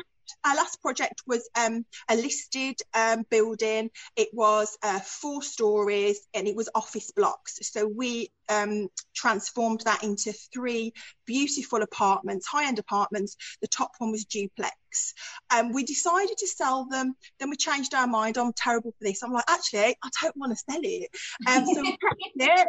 our 0.46 0.56
last 0.56 0.82
project 0.82 1.22
was 1.28 1.50
um, 1.56 1.86
a 2.10 2.16
listed 2.16 2.80
um, 2.94 3.26
building. 3.30 3.90
It 4.16 4.30
was 4.34 4.78
uh, 4.84 5.00
four 5.00 5.42
stories 5.42 6.20
and 6.34 6.48
it 6.48 6.56
was 6.56 6.70
office 6.76 7.12
blocks. 7.12 7.60
So 7.62 7.88
we 7.88 8.32
um, 8.50 8.90
transformed 9.16 9.82
that 9.86 10.04
into 10.04 10.34
three 10.54 10.94
beautiful 11.26 11.82
apartments, 11.82 12.48
high 12.48 12.68
end 12.68 12.80
apartments. 12.80 13.38
The 13.62 13.68
top 13.68 13.92
one 13.98 14.12
was 14.12 14.26
duplex. 14.26 15.14
Um, 15.56 15.72
we 15.74 15.84
decided 15.84 16.38
to 16.38 16.48
sell 16.48 16.86
them. 16.86 17.16
Then 17.40 17.50
we 17.50 17.56
changed 17.56 17.94
our 17.94 18.08
mind. 18.08 18.38
I'm 18.38 18.54
terrible 18.54 18.92
for 18.92 19.04
this. 19.04 19.24
I'm 19.24 19.34
like, 19.34 19.46
actually, 19.50 19.96
I 20.04 20.10
don't 20.22 20.38
want 20.38 20.58
to 20.58 20.64
sell 20.70 20.82
it. 20.84 21.10
Um, 21.48 21.66
so 21.66 21.82
we 21.82 21.98
it 22.36 22.68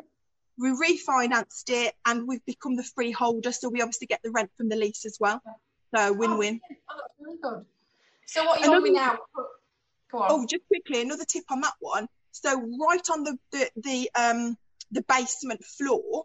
we 0.59 0.71
refinanced 0.71 1.71
it 1.71 1.95
and 2.05 2.29
we've 2.29 2.45
become 2.45 2.77
the 2.77 2.83
freeholder 2.83 3.53
so 3.53 3.69
we 3.69 3.81
obviously 3.81 4.07
get 4.07 4.21
the 4.23 4.31
rent 4.31 4.51
from 4.57 4.69
the 4.69 4.77
lease 4.77 5.05
as 5.07 5.17
well 5.19 5.41
so 5.95 6.13
win-win. 6.13 6.61
Oh, 6.91 6.95
oh, 6.95 7.25
really 7.25 7.39
good. 7.43 7.65
So 8.27 8.45
what 8.45 8.61
are 8.61 8.65
you 8.65 8.73
another, 8.73 8.87
on 8.87 8.95
now? 8.95 9.19
Go 10.11 10.19
on. 10.19 10.27
Oh, 10.31 10.47
just 10.47 10.67
quickly, 10.69 11.03
another 11.03 11.25
tip 11.25 11.45
on 11.51 11.61
that 11.63 11.75
one. 11.81 12.07
So 12.33 12.61
right 12.81 13.11
on 13.11 13.25
the 13.25 13.39
the, 13.51 13.71
the 13.77 14.11
um 14.15 14.57
the 14.91 15.03
basement 15.03 15.65
floor, 15.65 16.25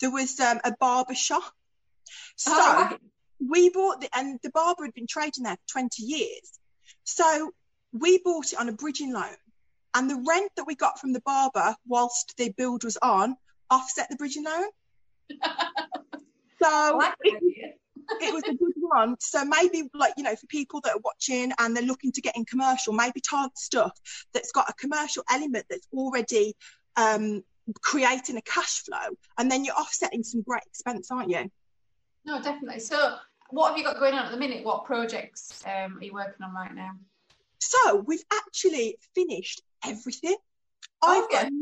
there 0.00 0.10
was 0.10 0.38
um, 0.40 0.60
a 0.64 0.72
barber 0.78 1.14
shop. 1.14 1.42
So 2.36 2.52
oh, 2.54 2.88
right. 2.90 2.98
we 3.40 3.70
bought 3.70 4.00
the 4.00 4.08
and 4.14 4.38
the 4.42 4.50
barber 4.50 4.84
had 4.84 4.94
been 4.94 5.06
trading 5.06 5.44
there 5.44 5.56
for 5.66 5.72
20 5.80 6.02
years. 6.02 6.58
So 7.04 7.52
we 7.92 8.18
bought 8.18 8.52
it 8.52 8.58
on 8.58 8.68
a 8.68 8.72
bridging 8.72 9.12
loan. 9.12 9.36
And 9.94 10.08
the 10.08 10.24
rent 10.26 10.52
that 10.56 10.66
we 10.66 10.74
got 10.74 10.98
from 10.98 11.12
the 11.12 11.20
barber 11.20 11.74
whilst 11.86 12.34
the 12.38 12.50
build 12.56 12.84
was 12.84 12.96
on 13.02 13.36
offset 13.70 14.08
the 14.10 14.16
bridging 14.16 14.44
loan. 14.44 14.68
so 16.62 16.96
like 16.98 17.14
it, 17.22 17.78
it 18.22 18.34
was 18.34 18.42
a 18.44 18.54
good 18.54 18.74
one. 18.76 19.16
So 19.20 19.44
maybe 19.44 19.88
like, 19.94 20.14
you 20.16 20.22
know, 20.22 20.36
for 20.36 20.46
people 20.46 20.80
that 20.82 20.94
are 20.94 21.00
watching 21.04 21.52
and 21.58 21.76
they're 21.76 21.84
looking 21.84 22.12
to 22.12 22.20
get 22.20 22.36
in 22.36 22.44
commercial, 22.44 22.92
maybe 22.92 23.20
target 23.20 23.58
stuff 23.58 23.98
that's 24.32 24.52
got 24.52 24.68
a 24.68 24.72
commercial 24.74 25.24
element 25.30 25.66
that's 25.68 25.86
already 25.92 26.54
um, 26.96 27.42
creating 27.80 28.36
a 28.36 28.42
cash 28.42 28.82
flow 28.82 29.16
and 29.38 29.50
then 29.50 29.64
you're 29.64 29.74
offsetting 29.74 30.22
some 30.22 30.42
great 30.42 30.62
expense, 30.66 31.10
aren't 31.10 31.30
you? 31.30 31.50
No, 32.24 32.40
definitely. 32.40 32.80
So 32.80 33.16
what 33.50 33.70
have 33.70 33.78
you 33.78 33.84
got 33.84 33.98
going 33.98 34.14
on 34.14 34.26
at 34.26 34.30
the 34.30 34.38
minute? 34.38 34.64
What 34.64 34.84
projects 34.84 35.62
um, 35.66 35.98
are 35.98 36.04
you 36.04 36.12
working 36.12 36.44
on 36.44 36.54
right 36.54 36.74
now? 36.74 36.92
So 37.58 37.96
we've 37.96 38.24
actually 38.32 38.98
finished 39.14 39.62
everything. 39.84 40.36
Oh, 41.02 41.22
I've 41.22 41.30
got 41.30 41.52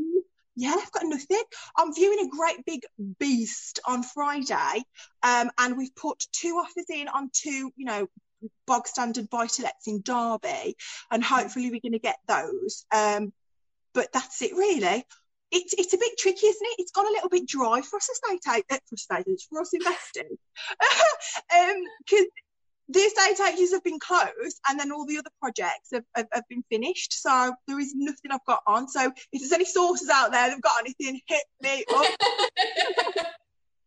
yeah, 0.61 0.75
I've 0.79 0.93
got 0.93 1.05
nothing. 1.07 1.43
I'm 1.77 1.95
viewing 1.95 2.27
a 2.27 2.29
great 2.29 2.65
big 2.67 2.83
beast 3.19 3.81
on 3.87 4.03
Friday, 4.03 4.83
um, 5.23 5.51
and 5.59 5.77
we've 5.77 5.95
put 5.97 6.27
two 6.33 6.61
offers 6.63 6.85
in 6.91 7.09
on 7.09 7.31
two, 7.33 7.73
you 7.77 7.87
know, 7.87 8.09
bog 8.67 8.87
standard 8.87 9.31
buy 9.31 9.47
to 9.47 9.63
lets 9.63 9.89
in 9.89 10.03
Derby, 10.03 10.77
and 11.11 11.25
hopefully 11.25 11.71
we're 11.71 11.81
going 11.81 11.93
to 11.93 11.99
get 11.99 12.19
those. 12.29 12.85
Um, 12.95 13.33
but 13.95 14.13
that's 14.13 14.43
it, 14.43 14.53
really. 14.53 15.05
It's, 15.51 15.75
it's 15.77 15.95
a 15.95 15.99
bit 15.99 16.19
tricky, 16.19 16.47
isn't 16.47 16.67
it? 16.67 16.77
It's 16.79 16.93
gone 16.93 17.07
a 17.07 17.11
little 17.11 17.31
bit 17.31 17.49
dry 17.49 17.81
for 17.81 17.97
us 17.97 18.09
estate 18.11 18.65
agents, 18.71 19.47
for 19.49 19.63
us 19.63 19.73
investors, 19.73 20.39
because 22.05 22.27
the 22.93 22.99
estate 22.99 23.39
have 23.73 23.85
been 23.85 24.01
closed 24.01 24.61
and 24.69 24.79
then 24.79 24.91
all 24.91 25.07
the 25.07 25.19
other 25.19 25.31
projects 25.41 25.91
have, 25.93 26.05
have, 26.17 26.27
have, 26.33 26.45
been 26.49 26.65
finished. 26.71 27.13
So 27.13 27.55
there 27.69 27.79
is 27.79 27.95
nothing 27.95 28.33
I've 28.33 28.45
got 28.47 28.63
on. 28.67 28.89
So 28.89 29.13
if 29.33 29.41
there's 29.41 29.53
any 29.53 29.65
sources 29.65 30.09
out 30.09 30.33
there 30.33 30.49
that've 30.49 30.63
got 30.63 30.81
anything, 30.81 31.21
hit 31.27 31.43
me 31.63 31.85
up. 31.95 32.07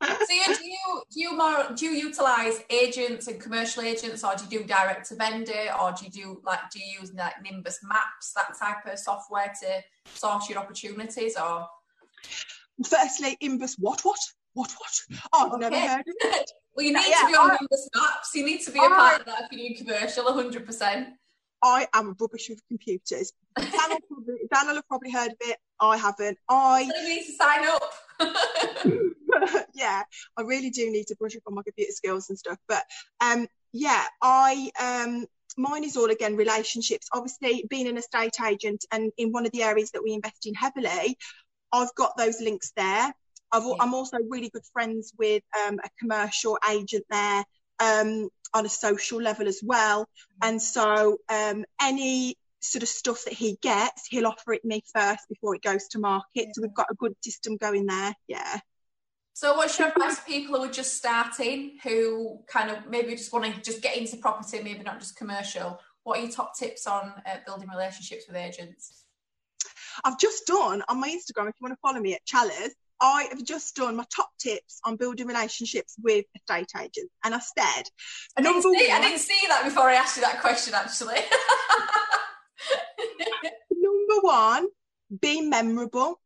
so 0.03 0.33
you, 0.33 0.55
do 0.55 0.65
you 0.65 1.03
do 1.11 1.19
you 1.21 1.37
more 1.37 1.65
do 1.75 1.85
you 1.85 1.91
utilize 1.91 2.61
agents 2.69 3.27
and 3.27 3.41
commercial 3.41 3.83
agents 3.83 4.23
or 4.23 4.35
do 4.35 4.43
you 4.49 4.59
do 4.59 4.65
direct 4.65 5.07
to 5.07 5.15
vendor 5.15 5.69
or 5.81 5.93
do 5.93 6.05
you 6.05 6.11
do 6.11 6.41
like 6.45 6.59
do 6.71 6.79
you 6.79 6.99
use 6.99 7.13
like 7.13 7.33
Nimbus 7.41 7.79
Maps, 7.83 8.33
that 8.35 8.57
type 8.59 8.85
of 8.85 8.99
software 8.99 9.51
to 9.61 9.81
source 10.13 10.49
your 10.49 10.59
opportunities 10.59 11.35
or 11.37 11.67
firstly 12.85 13.37
Nimbus 13.41 13.75
what 13.79 14.01
what? 14.03 14.19
What 14.53 14.71
what? 14.71 15.17
Oh, 15.33 15.47
I've 15.47 15.53
okay. 15.53 15.69
never 15.69 15.79
heard 15.79 15.99
of 16.01 16.15
it. 16.21 16.51
Well, 16.75 16.85
you 16.85 16.93
need 16.93 17.05
yeah, 17.07 17.21
to 17.21 17.27
be 17.27 17.35
on 17.35 17.51
I, 17.51 17.57
the 17.69 17.77
snaps. 17.77 18.33
You 18.33 18.45
need 18.45 18.61
to 18.61 18.71
be 18.71 18.79
a 18.79 18.89
part 18.89 19.19
of 19.21 19.25
that 19.27 19.43
if 19.43 19.51
you're 19.51 19.67
doing 19.69 19.77
commercial, 19.77 20.25
100%. 20.25 21.07
I 21.63 21.87
am 21.93 22.15
rubbish 22.19 22.49
with 22.49 22.61
computers. 22.67 23.31
Daniel, 23.57 23.99
probably, 24.09 24.75
have 24.75 24.87
probably 24.87 25.11
heard 25.11 25.31
of 25.31 25.37
it. 25.41 25.57
I 25.79 25.97
haven't. 25.97 26.37
I 26.49 26.81
you 26.81 27.09
need 27.09 27.25
to 27.25 27.31
sign 27.33 27.65
up. 27.67 27.93
yeah, 29.73 30.03
I 30.37 30.41
really 30.41 30.71
do 30.71 30.91
need 30.91 31.07
to 31.07 31.15
brush 31.15 31.35
up 31.35 31.43
on 31.47 31.55
my 31.55 31.63
computer 31.63 31.91
skills 31.91 32.29
and 32.29 32.37
stuff. 32.37 32.57
But 32.67 32.83
um, 33.21 33.47
yeah, 33.71 34.05
I 34.21 34.71
um, 34.81 35.25
mine 35.57 35.85
is 35.85 35.95
all 35.95 36.09
again 36.09 36.35
relationships. 36.35 37.07
Obviously, 37.13 37.65
being 37.69 37.87
an 37.87 37.97
estate 37.97 38.37
agent 38.45 38.85
and 38.91 39.11
in 39.17 39.31
one 39.31 39.45
of 39.45 39.51
the 39.53 39.63
areas 39.63 39.91
that 39.91 40.03
we 40.03 40.13
invest 40.13 40.45
in 40.45 40.53
heavily, 40.53 41.17
I've 41.71 41.95
got 41.95 42.17
those 42.17 42.41
links 42.41 42.73
there. 42.75 43.13
I 43.53 43.83
am 43.83 43.93
also 43.93 44.17
really 44.29 44.49
good 44.49 44.65
friends 44.73 45.13
with 45.17 45.43
um, 45.67 45.79
a 45.83 45.89
commercial 45.99 46.57
agent 46.69 47.05
there 47.09 47.43
um, 47.79 48.29
on 48.53 48.65
a 48.65 48.69
social 48.69 49.21
level 49.21 49.47
as 49.47 49.61
well. 49.63 50.07
And 50.41 50.61
so 50.61 51.17
um, 51.29 51.65
any 51.81 52.35
sort 52.59 52.83
of 52.83 52.89
stuff 52.89 53.23
that 53.25 53.33
he 53.33 53.57
gets, 53.61 54.05
he'll 54.07 54.27
offer 54.27 54.53
it 54.53 54.63
me 54.63 54.83
first 54.93 55.27
before 55.27 55.55
it 55.55 55.61
goes 55.61 55.87
to 55.89 55.99
market. 55.99 56.49
So 56.53 56.61
we've 56.61 56.73
got 56.73 56.87
a 56.91 56.95
good 56.95 57.15
system 57.23 57.57
going 57.57 57.87
there. 57.87 58.13
Yeah. 58.27 58.59
So 59.33 59.55
what's 59.55 59.79
your 59.79 59.87
advice 59.87 60.17
to 60.17 60.23
people 60.25 60.57
who 60.57 60.65
are 60.65 60.71
just 60.71 60.95
starting, 60.95 61.79
who 61.83 62.39
kind 62.47 62.69
of 62.69 62.87
maybe 62.87 63.15
just 63.15 63.33
want 63.33 63.45
to 63.45 63.61
just 63.61 63.81
get 63.81 63.97
into 63.97 64.17
property, 64.17 64.61
maybe 64.61 64.83
not 64.83 64.99
just 64.99 65.15
commercial? 65.15 65.79
what 66.03 66.19
are 66.19 66.21
your 66.21 66.31
top 66.31 66.57
tips 66.57 66.85
on 66.85 67.13
uh, 67.25 67.37
building 67.45 67.69
relationships 67.69 68.25
with 68.27 68.35
agents? 68.35 69.03
I've 70.03 70.19
just 70.19 70.45
done 70.45 70.83
on 70.87 70.99
my 70.99 71.07
Instagram, 71.07 71.49
if 71.49 71.55
you 71.59 71.61
want 71.61 71.73
to 71.73 71.79
follow 71.81 71.99
me 71.99 72.13
at 72.13 72.25
Chalice, 72.25 72.75
I 73.03 73.27
have 73.31 73.43
just 73.43 73.75
done 73.75 73.97
my 73.97 74.05
top 74.15 74.29
tips 74.39 74.79
on 74.85 74.95
building 74.95 75.27
relationships 75.27 75.95
with 76.01 76.23
estate 76.35 76.71
agents. 76.79 77.13
And 77.25 77.35
I 77.35 77.39
said, 77.39 77.83
I 78.37 78.41
didn't, 78.41 78.63
see, 78.63 78.69
one, 78.69 78.77
I 78.91 79.01
didn't 79.01 79.19
see 79.19 79.41
that 79.49 79.65
before 79.65 79.89
I 79.89 79.95
asked 79.95 80.15
you 80.15 80.23
that 80.23 80.39
question, 80.39 80.73
actually. 80.73 81.15
number 83.71 84.21
one, 84.21 84.67
be 85.21 85.41
memorable. 85.41 86.21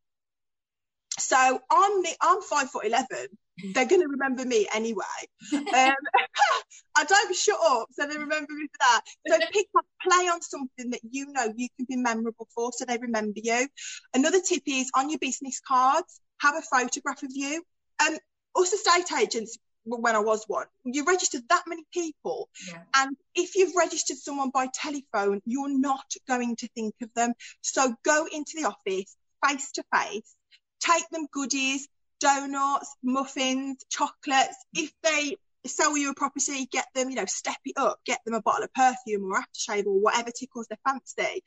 So 1.17 1.35
I'm 1.71 2.03
I'm 2.21 2.41
five 2.43 2.69
foot 2.69 2.85
eleven. 2.85 3.25
They're 3.73 3.87
going 3.87 4.01
to 4.01 4.07
remember 4.07 4.45
me 4.45 4.67
anyway. 4.71 5.03
Um, 5.51 5.65
I 6.95 7.03
don't 7.07 7.35
shut 7.35 7.57
up, 7.59 7.87
so 7.91 8.05
they 8.05 8.15
remember 8.15 8.53
me 8.53 8.67
for 8.67 8.77
that. 8.81 9.01
So 9.27 9.39
pick 9.51 9.65
up, 9.75 9.85
play 10.07 10.27
on 10.27 10.43
something 10.43 10.91
that 10.91 10.99
you 11.09 11.31
know 11.31 11.51
you 11.55 11.67
can 11.75 11.87
be 11.89 11.95
memorable 11.95 12.47
for, 12.53 12.71
so 12.71 12.85
they 12.85 12.99
remember 12.99 13.39
you. 13.43 13.67
Another 14.13 14.41
tip 14.41 14.61
is 14.67 14.91
on 14.95 15.09
your 15.09 15.17
business 15.17 15.59
cards, 15.67 16.21
have 16.39 16.55
a 16.55 16.61
photograph 16.61 17.23
of 17.23 17.31
you. 17.33 17.63
Um, 18.05 18.17
us 18.55 18.73
estate 18.73 19.11
agents, 19.17 19.57
when 19.83 20.15
I 20.15 20.19
was 20.19 20.43
one, 20.47 20.65
you 20.83 21.05
registered 21.05 21.43
that 21.49 21.63
many 21.67 21.83
people. 21.93 22.49
Yeah. 22.67 22.81
And 22.95 23.15
if 23.35 23.55
you've 23.55 23.75
registered 23.75 24.17
someone 24.17 24.49
by 24.49 24.67
telephone, 24.73 25.41
you're 25.45 25.69
not 25.69 26.13
going 26.27 26.55
to 26.57 26.67
think 26.69 26.95
of 27.01 27.09
them. 27.15 27.33
So 27.61 27.95
go 28.03 28.27
into 28.31 28.53
the 28.55 28.65
office 28.65 29.15
face 29.45 29.71
to 29.73 29.83
face, 29.93 30.35
take 30.79 31.07
them 31.09 31.27
goodies, 31.31 31.87
donuts, 32.19 32.95
muffins, 33.03 33.83
chocolates. 33.89 34.57
If 34.73 34.91
they 35.03 35.37
sell 35.65 35.97
you 35.97 36.11
a 36.11 36.15
property, 36.15 36.67
get 36.71 36.85
them, 36.95 37.09
you 37.09 37.15
know, 37.15 37.25
step 37.25 37.57
it 37.65 37.77
up, 37.77 37.99
get 38.05 38.19
them 38.25 38.33
a 38.33 38.41
bottle 38.41 38.63
of 38.63 38.73
perfume 38.73 39.31
or 39.31 39.41
aftershave 39.41 39.85
or 39.85 39.99
whatever 39.99 40.31
tickles 40.31 40.67
their 40.67 40.79
fancy. 40.85 41.43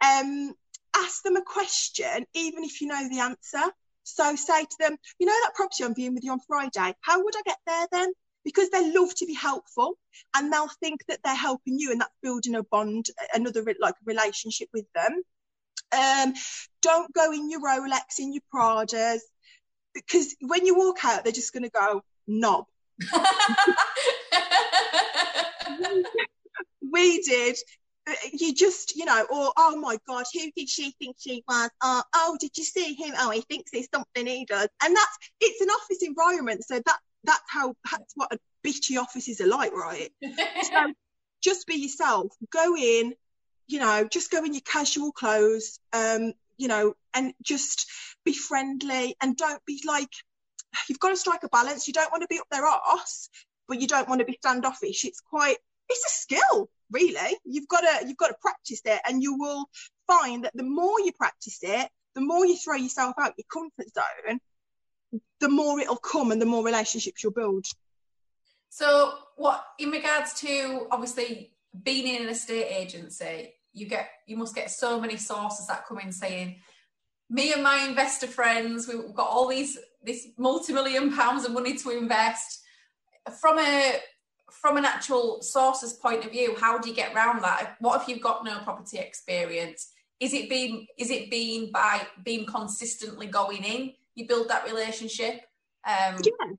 Um, 0.00 0.54
ask 0.96 1.22
them 1.22 1.36
a 1.36 1.42
question, 1.42 2.26
even 2.34 2.64
if 2.64 2.80
you 2.80 2.88
know 2.88 3.08
the 3.08 3.20
answer. 3.20 3.72
So 4.06 4.36
say 4.36 4.62
to 4.62 4.76
them, 4.78 4.96
you 5.18 5.26
know 5.26 5.34
that 5.42 5.54
property 5.54 5.82
I'm 5.82 5.94
viewing 5.94 6.14
with 6.14 6.22
you 6.22 6.30
on 6.30 6.38
Friday, 6.46 6.94
how 7.00 7.24
would 7.24 7.34
I 7.36 7.42
get 7.44 7.58
there 7.66 7.88
then? 7.90 8.12
Because 8.44 8.70
they 8.70 8.92
love 8.92 9.12
to 9.16 9.26
be 9.26 9.34
helpful 9.34 9.98
and 10.34 10.52
they'll 10.52 10.70
think 10.80 11.00
that 11.08 11.18
they're 11.24 11.34
helping 11.34 11.76
you 11.78 11.90
and 11.90 12.00
that's 12.00 12.14
building 12.22 12.54
a 12.54 12.62
bond, 12.62 13.06
another 13.34 13.64
like 13.80 13.96
relationship 14.04 14.68
with 14.72 14.86
them. 14.94 15.22
Um, 15.92 16.34
don't 16.82 17.12
go 17.12 17.32
in 17.32 17.50
your 17.50 17.60
Rolex, 17.60 18.20
in 18.20 18.32
your 18.32 18.42
Pradas, 18.54 19.18
because 19.92 20.36
when 20.40 20.66
you 20.66 20.78
walk 20.78 21.04
out, 21.04 21.24
they're 21.24 21.32
just 21.32 21.52
going 21.52 21.64
to 21.64 21.70
go 21.70 22.02
knob. 22.28 22.66
we 26.92 27.22
did 27.22 27.56
you 28.32 28.54
just, 28.54 28.96
you 28.96 29.04
know, 29.04 29.26
or 29.30 29.52
oh 29.56 29.76
my 29.76 29.98
God, 30.06 30.24
who 30.32 30.50
did 30.56 30.68
she 30.68 30.92
think 30.92 31.16
she 31.18 31.42
was? 31.48 31.70
Uh, 31.80 32.02
oh, 32.14 32.36
did 32.40 32.56
you 32.56 32.64
see 32.64 32.94
him? 32.94 33.14
Oh, 33.18 33.30
he 33.30 33.40
thinks 33.42 33.70
there's 33.70 33.88
something 33.92 34.26
he 34.26 34.44
does. 34.44 34.68
And 34.82 34.96
that's 34.96 35.18
it's 35.40 35.60
an 35.60 35.68
office 35.68 36.02
environment, 36.02 36.64
so 36.64 36.80
that 36.84 36.98
that's 37.24 37.42
how 37.48 37.74
that's 37.90 38.12
what 38.14 38.32
a 38.32 38.38
bitchy 38.64 39.00
offices 39.00 39.40
are 39.40 39.48
like, 39.48 39.72
right? 39.72 40.12
so 40.62 40.92
just 41.42 41.66
be 41.66 41.74
yourself. 41.74 42.32
Go 42.50 42.76
in, 42.76 43.14
you 43.66 43.80
know, 43.80 44.06
just 44.10 44.30
go 44.30 44.44
in 44.44 44.54
your 44.54 44.62
casual 44.62 45.12
clothes, 45.12 45.80
um, 45.92 46.32
you 46.56 46.68
know, 46.68 46.94
and 47.14 47.34
just 47.42 47.86
be 48.24 48.32
friendly 48.32 49.16
and 49.20 49.36
don't 49.36 49.64
be 49.66 49.82
like 49.86 50.10
you've 50.88 51.00
got 51.00 51.10
to 51.10 51.16
strike 51.16 51.42
a 51.42 51.48
balance. 51.48 51.86
You 51.88 51.94
don't 51.94 52.10
want 52.12 52.22
to 52.22 52.28
be 52.28 52.38
up 52.38 52.46
their 52.50 52.66
arse, 52.66 53.28
but 53.66 53.80
you 53.80 53.88
don't 53.88 54.08
want 54.08 54.20
to 54.20 54.24
be 54.24 54.38
standoffish. 54.40 55.04
It's 55.04 55.20
quite 55.20 55.56
it's 55.88 56.04
a 56.04 56.36
skill 56.36 56.68
really? 56.90 57.36
You've 57.44 57.68
got 57.68 57.80
to 57.80 58.06
you've 58.06 58.16
got 58.16 58.28
to 58.28 58.36
practice 58.40 58.80
it 58.84 59.00
and 59.08 59.22
you 59.22 59.38
will 59.38 59.66
find 60.06 60.44
that 60.44 60.56
the 60.56 60.62
more 60.62 61.00
you 61.00 61.12
practice 61.12 61.58
it 61.62 61.88
the 62.14 62.20
more 62.20 62.46
you 62.46 62.56
throw 62.56 62.76
yourself 62.76 63.14
out 63.20 63.34
your 63.36 63.46
comfort 63.52 63.86
zone 63.92 64.38
the 65.40 65.48
more 65.48 65.78
it'll 65.80 65.96
come 65.96 66.30
and 66.30 66.40
the 66.40 66.46
more 66.46 66.64
relationships 66.64 67.22
you'll 67.22 67.32
build. 67.32 67.66
So 68.70 69.14
what 69.36 69.64
in 69.78 69.90
regards 69.90 70.34
to 70.40 70.86
obviously 70.90 71.52
being 71.82 72.14
in 72.14 72.22
an 72.22 72.28
estate 72.28 72.68
agency 72.70 73.52
you 73.72 73.86
get 73.86 74.08
you 74.26 74.36
must 74.36 74.54
get 74.54 74.70
so 74.70 75.00
many 75.00 75.16
sources 75.16 75.66
that 75.66 75.86
come 75.86 75.98
in 75.98 76.12
saying 76.12 76.56
me 77.28 77.52
and 77.52 77.62
my 77.62 77.84
investor 77.84 78.26
friends 78.26 78.88
we've 78.88 79.14
got 79.14 79.28
all 79.28 79.48
these 79.48 79.78
this 80.06 80.28
multi-million 80.38 81.14
pounds 81.14 81.44
of 81.44 81.52
money 81.52 81.76
to 81.76 81.90
invest. 81.90 82.62
From 83.40 83.58
a 83.58 83.96
from 84.50 84.76
an 84.76 84.84
actual 84.84 85.42
source's 85.42 85.92
point 85.92 86.24
of 86.24 86.30
view, 86.30 86.54
how 86.58 86.78
do 86.78 86.88
you 86.88 86.94
get 86.94 87.14
around 87.14 87.42
that? 87.42 87.76
What 87.80 88.00
if 88.00 88.08
you've 88.08 88.20
got 88.20 88.44
no 88.44 88.58
property 88.60 88.98
experience? 88.98 89.92
Is 90.20 90.32
it 90.32 90.48
being 90.48 90.86
is 90.96 91.10
it 91.10 91.30
being 91.30 91.70
by 91.72 92.06
being 92.24 92.46
consistently 92.46 93.26
going 93.26 93.64
in? 93.64 93.92
You 94.14 94.26
build 94.26 94.48
that 94.48 94.64
relationship. 94.66 95.42
Um, 95.86 96.20
yeah. 96.24 96.52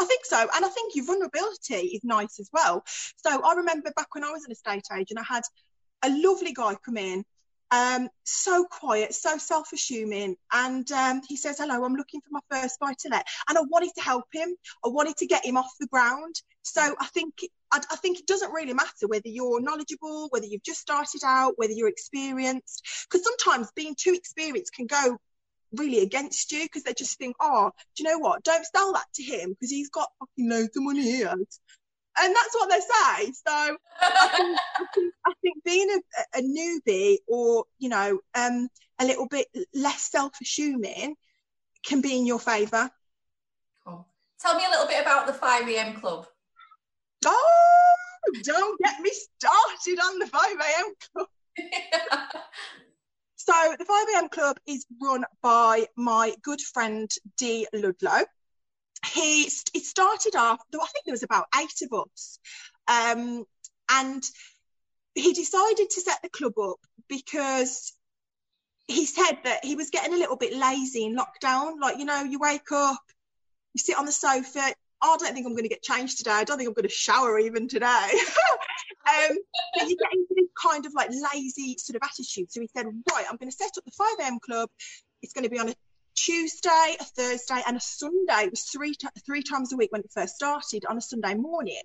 I 0.00 0.04
think 0.04 0.24
so. 0.24 0.38
And 0.38 0.64
I 0.64 0.68
think 0.68 0.94
your 0.94 1.04
vulnerability 1.04 1.88
is 1.88 2.04
nice 2.04 2.40
as 2.40 2.48
well. 2.52 2.84
So 3.16 3.42
I 3.42 3.54
remember 3.54 3.90
back 3.96 4.14
when 4.14 4.24
I 4.24 4.30
was 4.30 4.44
an 4.44 4.52
estate 4.52 4.86
agent, 4.96 5.18
I 5.18 5.22
had 5.22 5.42
a 6.02 6.10
lovely 6.10 6.52
guy 6.52 6.76
come 6.84 6.96
in 6.96 7.24
um, 7.70 8.08
so 8.24 8.64
quiet, 8.64 9.14
so 9.14 9.38
self 9.38 9.72
assuming. 9.72 10.36
And 10.52 10.90
um, 10.92 11.22
he 11.28 11.36
says, 11.36 11.58
Hello, 11.58 11.84
I'm 11.84 11.94
looking 11.94 12.20
for 12.20 12.30
my 12.30 12.40
first 12.50 12.78
buy 12.80 12.94
to 12.98 13.08
let. 13.08 13.26
And 13.48 13.58
I 13.58 13.62
wanted 13.62 13.90
to 13.96 14.02
help 14.02 14.24
him, 14.32 14.54
I 14.84 14.88
wanted 14.88 15.16
to 15.18 15.26
get 15.26 15.44
him 15.44 15.56
off 15.56 15.72
the 15.78 15.86
ground. 15.86 16.34
So 16.62 16.80
I 17.00 17.06
think. 17.06 17.34
I, 17.72 17.80
I 17.88 17.94
think 17.94 18.18
it 18.18 18.26
doesn't 18.26 18.52
really 18.52 18.74
matter 18.74 19.06
whether 19.06 19.28
you're 19.28 19.60
knowledgeable, 19.60 20.26
whether 20.30 20.44
you've 20.44 20.64
just 20.64 20.80
started 20.80 21.20
out, 21.24 21.52
whether 21.54 21.72
you're 21.72 21.86
experienced, 21.86 23.06
because 23.08 23.24
sometimes 23.24 23.70
being 23.76 23.94
too 23.96 24.12
experienced 24.12 24.72
can 24.74 24.86
go 24.86 25.18
really 25.72 26.00
against 26.00 26.50
you 26.50 26.64
because 26.64 26.82
they 26.82 26.94
just 26.94 27.16
think, 27.18 27.36
oh, 27.40 27.70
do 27.94 28.02
you 28.02 28.10
know 28.10 28.18
what? 28.18 28.42
Don't 28.42 28.66
sell 28.74 28.92
that 28.94 29.06
to 29.14 29.22
him 29.22 29.50
because 29.50 29.70
he's 29.70 29.88
got 29.88 30.08
fucking 30.18 30.50
loads 30.50 30.76
of 30.76 30.82
money 30.82 31.02
here 31.02 31.32
and 32.18 32.34
that's 32.34 32.54
what 32.54 32.70
they 32.70 32.80
say. 32.80 33.32
So 33.32 33.76
I 34.00 34.28
think, 34.36 34.58
I 34.76 34.84
think, 34.94 35.14
I 35.26 35.32
think 35.42 35.64
being 35.64 35.90
a, 35.90 36.38
a, 36.38 36.42
newbie 36.42 37.18
or 37.28 37.64
you 37.78 37.88
know 37.88 38.20
um, 38.34 38.68
a 38.98 39.04
little 39.04 39.26
bit 39.26 39.46
less 39.74 40.10
self-assuming 40.10 41.16
can 41.84 42.00
be 42.00 42.18
in 42.18 42.26
your 42.26 42.40
favour. 42.40 42.90
Cool. 43.84 44.06
Tell 44.40 44.56
me 44.56 44.64
a 44.66 44.70
little 44.70 44.86
bit 44.86 45.00
about 45.00 45.26
the 45.26 45.32
five 45.32 45.68
AM 45.68 46.00
club. 46.00 46.26
Oh, 47.26 47.96
don't 48.42 48.80
get 48.80 49.00
me 49.00 49.10
started 49.38 50.00
on 50.02 50.18
the 50.18 50.26
five 50.26 50.52
AM 50.52 50.94
club. 51.12 51.28
so 53.36 53.52
the 53.78 53.84
5 53.84 54.06
a.m. 54.14 54.28
club 54.28 54.58
is 54.66 54.86
run 55.02 55.24
by 55.42 55.86
my 55.96 56.34
good 56.42 56.60
friend 56.60 57.10
Dee 57.36 57.66
Ludlow 57.72 58.24
he 59.06 59.44
it 59.44 59.84
started 59.84 60.36
off 60.36 60.60
i 60.74 60.86
think 60.86 61.04
there 61.04 61.12
was 61.12 61.22
about 61.22 61.46
eight 61.58 61.82
of 61.90 62.06
us 62.06 62.38
um, 62.88 63.44
and 63.90 64.22
he 65.14 65.32
decided 65.32 65.90
to 65.90 66.00
set 66.00 66.20
the 66.22 66.28
club 66.28 66.58
up 66.58 66.78
because 67.08 67.92
he 68.88 69.06
said 69.06 69.38
that 69.44 69.64
he 69.64 69.76
was 69.76 69.90
getting 69.90 70.12
a 70.12 70.18
little 70.18 70.36
bit 70.36 70.56
lazy 70.56 71.04
in 71.04 71.16
lockdown 71.16 71.80
like 71.80 71.98
you 71.98 72.04
know 72.04 72.22
you 72.22 72.38
wake 72.38 72.72
up 72.72 73.00
you 73.74 73.78
sit 73.78 73.96
on 73.96 74.06
the 74.06 74.12
sofa 74.12 74.72
oh, 75.02 75.14
I 75.14 75.16
don't 75.18 75.34
think 75.34 75.46
I'm 75.46 75.52
going 75.52 75.64
to 75.64 75.68
get 75.68 75.82
changed 75.82 76.18
today. 76.18 76.32
I 76.32 76.44
don't 76.44 76.58
think 76.58 76.68
I'm 76.68 76.74
going 76.74 76.88
to 76.88 76.94
shower 76.94 77.38
even 77.38 77.68
today. 77.68 77.86
um, 79.08 79.36
but 79.74 79.88
you 79.88 79.96
get 79.96 80.12
into 80.12 80.34
this 80.36 80.48
kind 80.60 80.86
of 80.86 80.92
like 80.94 81.10
lazy 81.10 81.76
sort 81.78 81.96
of 81.96 82.02
attitude. 82.02 82.52
So 82.52 82.60
he 82.60 82.68
said, 82.74 82.86
right, 82.86 83.24
I'm 83.28 83.36
going 83.36 83.50
to 83.50 83.56
set 83.56 83.72
up 83.78 83.84
the 83.84 83.90
5 83.92 84.06
a.m. 84.20 84.38
club. 84.40 84.68
It's 85.22 85.32
going 85.32 85.44
to 85.44 85.50
be 85.50 85.58
on 85.58 85.68
a 85.70 85.74
Tuesday, 86.24 86.96
a 87.00 87.04
Thursday, 87.04 87.62
and 87.66 87.76
a 87.76 87.80
Sunday. 87.80 88.44
It 88.44 88.50
was 88.50 88.64
three 88.64 88.94
t- 88.94 89.08
three 89.24 89.42
times 89.42 89.72
a 89.72 89.76
week 89.76 89.90
when 89.92 90.02
it 90.02 90.10
first 90.12 90.34
started 90.34 90.84
on 90.88 90.98
a 90.98 91.00
Sunday 91.00 91.34
morning. 91.34 91.80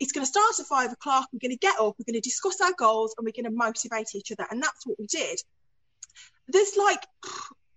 It's 0.00 0.12
going 0.12 0.24
to 0.24 0.30
start 0.30 0.58
at 0.58 0.66
five 0.66 0.92
o'clock. 0.92 1.28
We're 1.32 1.38
going 1.38 1.52
to 1.52 1.56
get 1.56 1.78
up. 1.80 1.94
We're 1.98 2.04
going 2.06 2.20
to 2.20 2.20
discuss 2.20 2.60
our 2.60 2.72
goals, 2.76 3.14
and 3.16 3.24
we're 3.24 3.32
going 3.32 3.50
to 3.50 3.56
motivate 3.56 4.14
each 4.14 4.32
other. 4.32 4.46
And 4.50 4.62
that's 4.62 4.86
what 4.86 4.98
we 4.98 5.06
did. 5.06 5.38
There's 6.48 6.76
like 6.76 7.06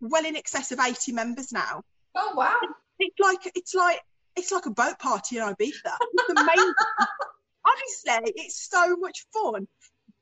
well 0.02 0.26
in 0.26 0.36
excess 0.36 0.72
of 0.72 0.80
eighty 0.80 1.14
members 1.14 1.52
now. 1.54 1.84
Oh 2.16 2.34
wow! 2.36 2.60
It's 3.00 3.20
like 3.20 3.52
it's 3.56 3.74
like 3.74 4.02
it's 4.36 4.52
like 4.52 4.66
a 4.66 4.72
boat 4.72 5.00
party 5.00 5.38
in 5.38 5.44
Ibiza. 5.44 5.54
It's 5.56 6.42
amazing. 6.42 6.74
Honestly, 7.66 8.34
it's 8.36 8.70
so 8.70 8.98
much 8.98 9.26
fun. 9.34 9.68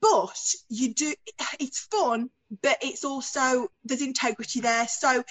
But 0.01 0.37
you 0.69 0.93
do 0.93 1.13
it's 1.59 1.87
fun 1.89 2.29
but 2.61 2.77
it's 2.81 3.03
also 3.03 3.67
there's 3.83 4.01
integrity 4.01 4.61
there. 4.61 4.87
So 4.87 5.23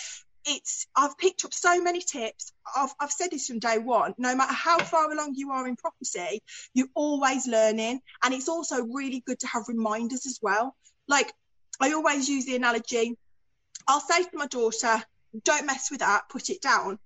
it's 0.44 0.86
I've 0.94 1.16
picked 1.18 1.44
up 1.44 1.54
so 1.54 1.80
many 1.80 2.00
tips. 2.00 2.52
I've, 2.76 2.94
I've 3.00 3.12
said 3.12 3.30
this 3.30 3.46
from 3.46 3.58
day 3.58 3.78
one. 3.78 4.14
No 4.18 4.34
matter 4.34 4.52
how 4.52 4.78
far 4.78 5.10
along 5.10 5.34
you 5.34 5.50
are 5.52 5.66
in 5.66 5.76
prophecy, 5.76 6.42
you're 6.74 6.88
always 6.94 7.46
learning, 7.46 8.00
and 8.22 8.34
it's 8.34 8.48
also 8.48 8.82
really 8.82 9.22
good 9.26 9.40
to 9.40 9.46
have 9.46 9.64
reminders 9.68 10.26
as 10.26 10.38
well. 10.42 10.76
Like 11.08 11.32
I 11.80 11.92
always 11.92 12.28
use 12.28 12.46
the 12.46 12.56
analogy. 12.56 13.16
I'll 13.88 14.00
say 14.00 14.22
to 14.22 14.30
my 14.36 14.46
daughter, 14.46 15.02
"Don't 15.44 15.66
mess 15.66 15.90
with 15.90 16.00
that. 16.00 16.28
Put 16.28 16.50
it 16.50 16.60
down." 16.60 16.98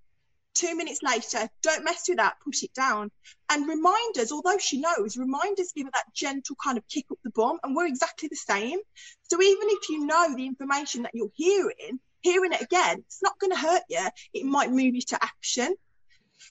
Two 0.55 0.75
minutes 0.75 1.05
later, 1.05 1.49
don't 1.63 1.85
mess 1.85 2.09
with 2.09 2.17
that, 2.19 2.41
put 2.41 2.65
it 2.65 2.75
down. 2.75 3.13
And 3.49 3.69
reminders, 3.69 4.33
although 4.33 4.59
she 4.59 4.81
knows, 4.81 5.17
reminders 5.17 5.71
give 5.71 5.87
her 5.87 5.93
that 5.95 6.13
gentle 6.13 6.57
kind 6.61 6.77
of 6.77 6.89
kick 6.89 7.05
up 7.13 7.19
the 7.23 7.31
bum, 7.31 7.61
and 7.63 7.77
we're 7.77 7.87
exactly 7.87 8.29
the 8.29 8.35
same. 8.35 8.81
So 9.31 9.41
even 9.41 9.69
if 9.71 9.89
you 9.89 10.05
know 10.05 10.35
the 10.35 10.47
information 10.47 11.03
that 11.03 11.15
you're 11.15 11.31
hearing, 11.37 12.01
hearing 12.23 12.53
it 12.53 12.63
again, 12.63 12.99
it's 12.99 13.23
not 13.23 13.39
going 13.39 13.53
to 13.53 13.59
hurt 13.59 13.83
you. 13.89 14.07
It 14.35 14.45
might 14.45 14.71
move 14.71 14.95
you 14.95 15.03
to 15.03 15.19
action. 15.23 15.75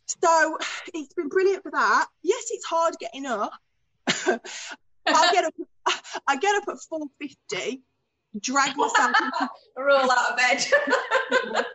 So 0.05 0.57
it's 0.93 1.13
been 1.13 1.29
brilliant 1.29 1.63
for 1.63 1.71
that. 1.71 2.07
Yes, 2.23 2.45
it's 2.51 2.65
hard 2.65 2.95
getting 2.99 3.25
up. 3.25 3.51
I 5.07 5.31
get 5.31 5.45
up. 5.45 5.53
I 6.27 6.35
get 6.37 6.55
up 6.55 6.67
at 6.69 6.81
four 6.89 7.07
fifty, 7.19 7.81
drag 8.39 8.75
myself, 8.75 9.15
roll 9.77 10.11
out 10.11 10.31
of 10.31 10.37
bed, 10.37 10.65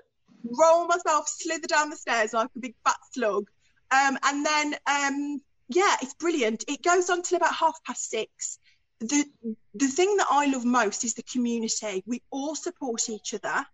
roll 0.45 0.87
myself, 0.87 1.29
slither 1.29 1.67
down 1.67 1.91
the 1.91 1.97
stairs 1.97 2.33
like 2.33 2.49
a 2.57 2.61
big 2.61 2.75
fat 2.85 2.97
slug, 3.13 3.49
um, 3.91 4.19
and 4.23 4.45
then 4.45 4.75
um, 4.87 5.41
yeah, 5.69 5.97
it's 6.03 6.15
brilliant. 6.15 6.65
It 6.69 6.83
goes 6.83 7.09
on 7.11 7.23
till 7.23 7.37
about 7.37 7.55
half 7.55 7.79
past 7.87 8.11
six. 8.11 8.59
The 9.01 9.25
the 9.75 9.89
thing 9.89 10.17
that 10.19 10.29
I 10.31 10.47
love 10.47 10.65
most 10.65 11.05
is 11.05 11.15
the 11.15 11.23
community. 11.23 12.03
We 12.07 12.23
all 12.31 12.55
support 12.55 13.09
each 13.09 13.35
other. 13.35 13.65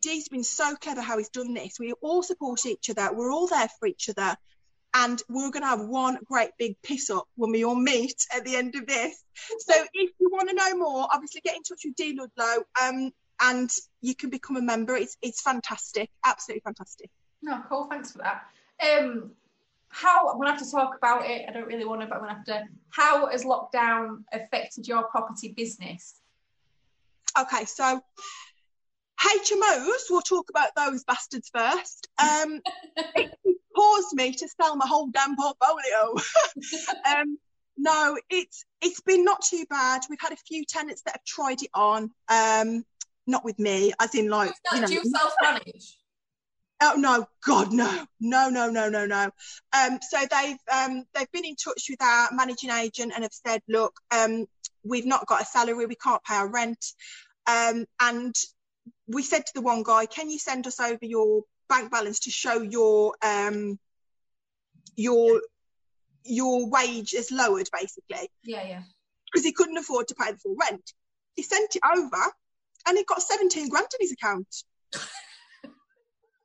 Dee's 0.00 0.28
been 0.28 0.44
so 0.44 0.74
clever 0.76 1.00
how 1.00 1.18
he's 1.18 1.28
done 1.28 1.54
this. 1.54 1.78
We 1.78 1.92
all 2.00 2.22
support 2.22 2.66
each 2.66 2.90
other. 2.90 3.12
We're 3.12 3.32
all 3.32 3.46
there 3.46 3.68
for 3.78 3.86
each 3.86 4.08
other. 4.08 4.36
And 4.94 5.20
we're 5.28 5.50
going 5.50 5.62
to 5.62 5.68
have 5.68 5.82
one 5.82 6.18
great 6.24 6.50
big 6.58 6.76
piss 6.82 7.10
up 7.10 7.28
when 7.36 7.50
we 7.50 7.64
all 7.64 7.74
meet 7.74 8.26
at 8.34 8.44
the 8.44 8.56
end 8.56 8.76
of 8.76 8.86
this. 8.86 9.22
So 9.58 9.74
if 9.92 10.10
you 10.18 10.30
want 10.30 10.48
to 10.48 10.54
know 10.54 10.76
more, 10.76 11.06
obviously 11.12 11.42
get 11.42 11.56
in 11.56 11.62
touch 11.62 11.82
with 11.84 11.96
Dee 11.96 12.18
Ludlow 12.18 12.64
um, 12.82 13.12
and 13.42 13.70
you 14.00 14.14
can 14.14 14.30
become 14.30 14.56
a 14.56 14.62
member. 14.62 14.96
It's, 14.96 15.18
it's 15.20 15.42
fantastic, 15.42 16.08
absolutely 16.24 16.62
fantastic. 16.62 17.10
No, 17.42 17.62
cool. 17.68 17.88
Thanks 17.90 18.12
for 18.12 18.18
that. 18.18 18.46
Um, 18.82 19.32
how 19.88 20.28
I'm 20.28 20.38
gonna 20.38 20.50
have 20.50 20.62
to 20.62 20.70
talk 20.70 20.96
about 20.96 21.24
it. 21.24 21.46
I 21.48 21.52
don't 21.52 21.66
really 21.66 21.84
want 21.84 22.02
to, 22.02 22.06
but 22.06 22.16
I'm 22.16 22.20
gonna 22.22 22.34
have 22.34 22.44
to. 22.46 22.64
How 22.90 23.28
has 23.28 23.44
lockdown 23.44 24.24
affected 24.32 24.86
your 24.86 25.04
property 25.04 25.52
business? 25.56 26.16
Okay, 27.38 27.64
so 27.64 28.02
HMOs, 29.20 30.10
we'll 30.10 30.20
talk 30.20 30.50
about 30.50 30.70
those 30.76 31.04
bastards 31.04 31.50
first. 31.52 32.08
Um, 32.18 32.60
it 32.96 33.30
caused 33.74 34.14
me 34.14 34.32
to 34.32 34.48
sell 34.48 34.76
my 34.76 34.86
whole 34.86 35.08
damn 35.08 35.36
portfolio. 35.36 36.14
um, 37.16 37.38
no, 37.78 38.18
it's 38.30 38.64
it's 38.80 39.00
been 39.00 39.24
not 39.24 39.42
too 39.42 39.64
bad. 39.68 40.02
We've 40.08 40.20
had 40.20 40.32
a 40.32 40.36
few 40.36 40.64
tenants 40.64 41.02
that 41.02 41.16
have 41.16 41.24
tried 41.24 41.62
it 41.62 41.70
on. 41.74 42.10
Um, 42.28 42.84
not 43.26 43.44
with 43.44 43.58
me, 43.58 43.92
as 44.00 44.14
in 44.14 44.28
like 44.28 44.52
you 44.72 44.80
know. 44.80 44.86
Do 44.86 44.94
you 44.94 45.04
self 45.04 45.34
manage? 45.42 45.96
Oh 46.82 46.94
no, 46.96 47.26
God, 47.44 47.72
no, 47.72 48.06
no, 48.20 48.50
no, 48.50 48.70
no, 48.70 48.88
no, 48.88 49.06
no. 49.06 49.30
Um, 49.72 49.98
so 50.10 50.18
they've 50.30 50.58
um, 50.72 51.04
they've 51.14 51.30
been 51.32 51.44
in 51.44 51.56
touch 51.56 51.86
with 51.88 52.02
our 52.02 52.28
managing 52.32 52.70
agent 52.70 53.12
and 53.14 53.24
have 53.24 53.32
said, 53.32 53.62
look, 53.66 53.94
um, 54.10 54.46
we've 54.84 55.06
not 55.06 55.26
got 55.26 55.42
a 55.42 55.46
salary, 55.46 55.86
we 55.86 55.94
can't 55.96 56.22
pay 56.24 56.34
our 56.34 56.48
rent, 56.48 56.84
um, 57.46 57.86
and 58.00 58.34
we 59.08 59.22
said 59.22 59.46
to 59.46 59.52
the 59.54 59.62
one 59.62 59.82
guy, 59.82 60.06
can 60.06 60.30
you 60.30 60.38
send 60.38 60.66
us 60.66 60.80
over 60.80 61.04
your 61.04 61.42
bank 61.68 61.90
balance 61.90 62.20
to 62.20 62.30
show 62.30 62.60
your 62.60 63.14
um 63.22 63.78
your 64.96 65.40
your 66.24 66.68
wage 66.68 67.14
is 67.14 67.30
lowered 67.30 67.68
basically? 67.72 68.28
Yeah, 68.44 68.66
yeah. 68.66 68.82
Because 69.32 69.44
he 69.44 69.52
couldn't 69.52 69.76
afford 69.76 70.08
to 70.08 70.14
pay 70.14 70.32
the 70.32 70.38
full 70.38 70.56
rent. 70.60 70.92
He 71.34 71.42
sent 71.42 71.76
it 71.76 71.82
over 71.84 72.32
and 72.86 72.96
he 72.96 73.04
got 73.04 73.22
17 73.22 73.68
grand 73.68 73.88
in 73.98 74.04
his 74.04 74.12
account. 74.12 74.48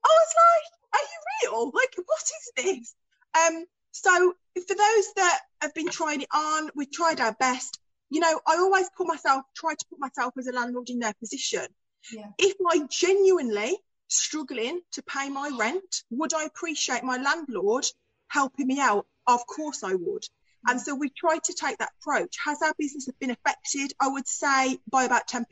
I 0.04 0.10
was 0.10 0.34
like, 0.36 1.02
are 1.02 1.06
you 1.06 1.52
real? 1.52 1.71
Like, 1.74 1.95
what 2.06 2.21
is 2.21 2.65
this? 2.65 2.95
Um, 3.39 3.65
so 3.91 4.34
for 4.56 4.76
those 4.76 5.13
that 5.15 5.39
have 5.62 5.74
been 5.74 5.89
trying 5.89 6.21
it 6.21 6.28
on, 6.34 6.69
we've 6.76 6.91
tried 6.91 7.21
our 7.21 7.34
best. 7.34 7.80
You 8.10 8.19
know, 8.19 8.41
I 8.47 8.58
always 8.58 8.89
put 8.97 9.08
myself, 9.08 9.43
try 9.56 9.74
to 9.74 9.86
put 9.89 10.00
myself 10.00 10.34
as 10.38 10.47
a 10.47 10.52
landlord 10.52 10.89
in 10.89 11.00
their 11.00 11.13
position. 11.19 11.67
Yeah. 12.12 12.28
If 12.38 12.56
I 12.68 12.88
genuinely 12.90 13.78
struggling 14.08 14.82
to 14.94 15.04
pay 15.04 15.30
my 15.30 15.50
rent, 15.58 16.04
would 16.10 16.34
I 16.34 16.46
appreciate 16.46 17.04
my 17.04 17.18
landlord 17.18 17.86
helping 18.28 18.68
me 18.68 18.80
out? 18.80 19.06
Of 19.28 19.46
course 19.48 19.84
I 19.84 19.94
would. 19.96 20.26
And 20.68 20.80
so 20.80 20.94
we 20.96 21.10
tried 21.10 21.44
to 21.46 21.54
take 21.54 21.78
that 21.80 21.92
approach. 22.00 22.36
Has 22.46 22.62
our 22.62 22.74
business 22.78 23.10
been 23.20 23.32
affected? 23.32 23.94
I 24.00 24.10
would 24.10 24.28
say 24.28 24.80
by 24.90 25.06
about 25.06 25.28
10%. 25.28 25.46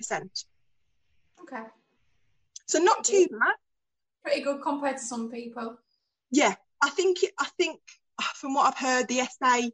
Okay. 1.41 1.63
So 2.67 2.79
not 2.79 3.03
too 3.03 3.27
bad. 3.31 3.55
Pretty 4.23 4.41
good 4.41 4.61
compared 4.61 4.97
to 4.97 5.03
some 5.03 5.31
people. 5.31 5.77
Yeah, 6.29 6.53
I 6.81 6.89
think 6.89 7.19
I 7.39 7.47
think 7.57 7.79
from 8.35 8.53
what 8.53 8.67
I've 8.67 8.77
heard, 8.77 9.07
the 9.07 9.21
SA 9.39 9.69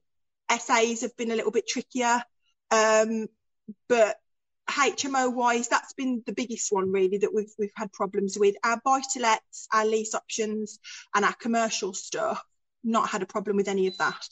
essays 0.50 1.02
have 1.02 1.18
been 1.18 1.32
a 1.32 1.36
little 1.36 1.52
bit 1.52 1.68
trickier. 1.68 2.24
Um, 2.72 3.28
but 3.90 4.18
HMO 4.70 5.34
wise, 5.34 5.68
that's 5.68 5.94
been 5.94 6.24
the 6.26 6.34
biggest 6.34 6.72
one 6.72 6.92
really 6.92 7.20
that 7.20 7.34
we've 7.34 7.54
we've 7.60 7.72
had 7.76 7.92
problems 7.94 8.38
with. 8.38 8.56
Our 8.64 8.82
buy 8.84 9.02
to 9.14 9.20
lets, 9.20 9.68
our 9.72 9.86
lease 9.86 10.16
options, 10.16 10.80
and 11.14 11.24
our 11.24 11.34
commercial 11.34 11.94
stuff, 11.94 12.44
not 12.84 13.10
had 13.10 13.22
a 13.22 13.28
problem 13.28 13.58
with 13.58 13.68
any 13.68 13.88
of 13.88 13.98
that. 13.98 14.28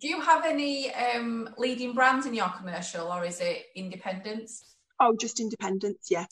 Do 0.00 0.08
you 0.08 0.20
have 0.20 0.44
any 0.44 0.92
um, 0.94 1.50
leading 1.56 1.94
brands 1.94 2.26
in 2.26 2.34
your 2.34 2.48
commercial, 2.48 3.12
or 3.12 3.24
is 3.24 3.40
it 3.40 3.66
independents? 3.74 4.76
Oh, 5.00 5.16
just 5.18 5.40
independents, 5.40 6.10
yeah. 6.10 6.26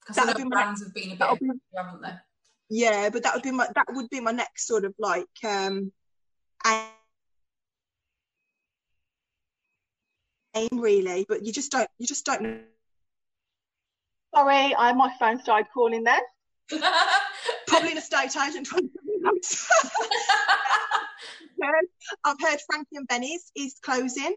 Because 0.00 0.34
the 0.34 0.46
brands 0.46 0.80
my, 0.80 0.86
have 0.86 0.94
been 0.94 1.12
a 1.12 1.16
bit, 1.16 1.40
be, 1.40 1.60
haven't 1.76 2.02
they? 2.02 2.14
Yeah, 2.70 3.10
but 3.10 3.22
that 3.24 3.34
would 3.34 3.42
be 3.42 3.50
my 3.50 3.66
that 3.74 3.86
would 3.90 4.08
be 4.10 4.20
my 4.20 4.32
next 4.32 4.66
sort 4.66 4.84
of 4.84 4.94
like 4.98 5.26
um, 5.44 5.92
aim 10.54 10.68
really, 10.72 11.26
but 11.28 11.44
you 11.44 11.52
just 11.52 11.70
don't 11.70 11.88
you 11.98 12.06
just 12.06 12.24
don't 12.24 12.42
know. 12.42 12.58
Sorry, 14.34 14.74
I 14.76 14.92
my 14.92 15.12
phone 15.18 15.40
started 15.40 15.66
calling 15.72 16.04
then. 16.04 16.20
Probably 17.66 17.92
an 17.92 17.98
estate 17.98 18.36
agent 18.36 18.68
I've 22.24 22.40
heard 22.40 22.58
Frankie 22.66 22.96
and 22.96 23.06
Benny's 23.06 23.50
is 23.54 23.76
closing. 23.82 24.34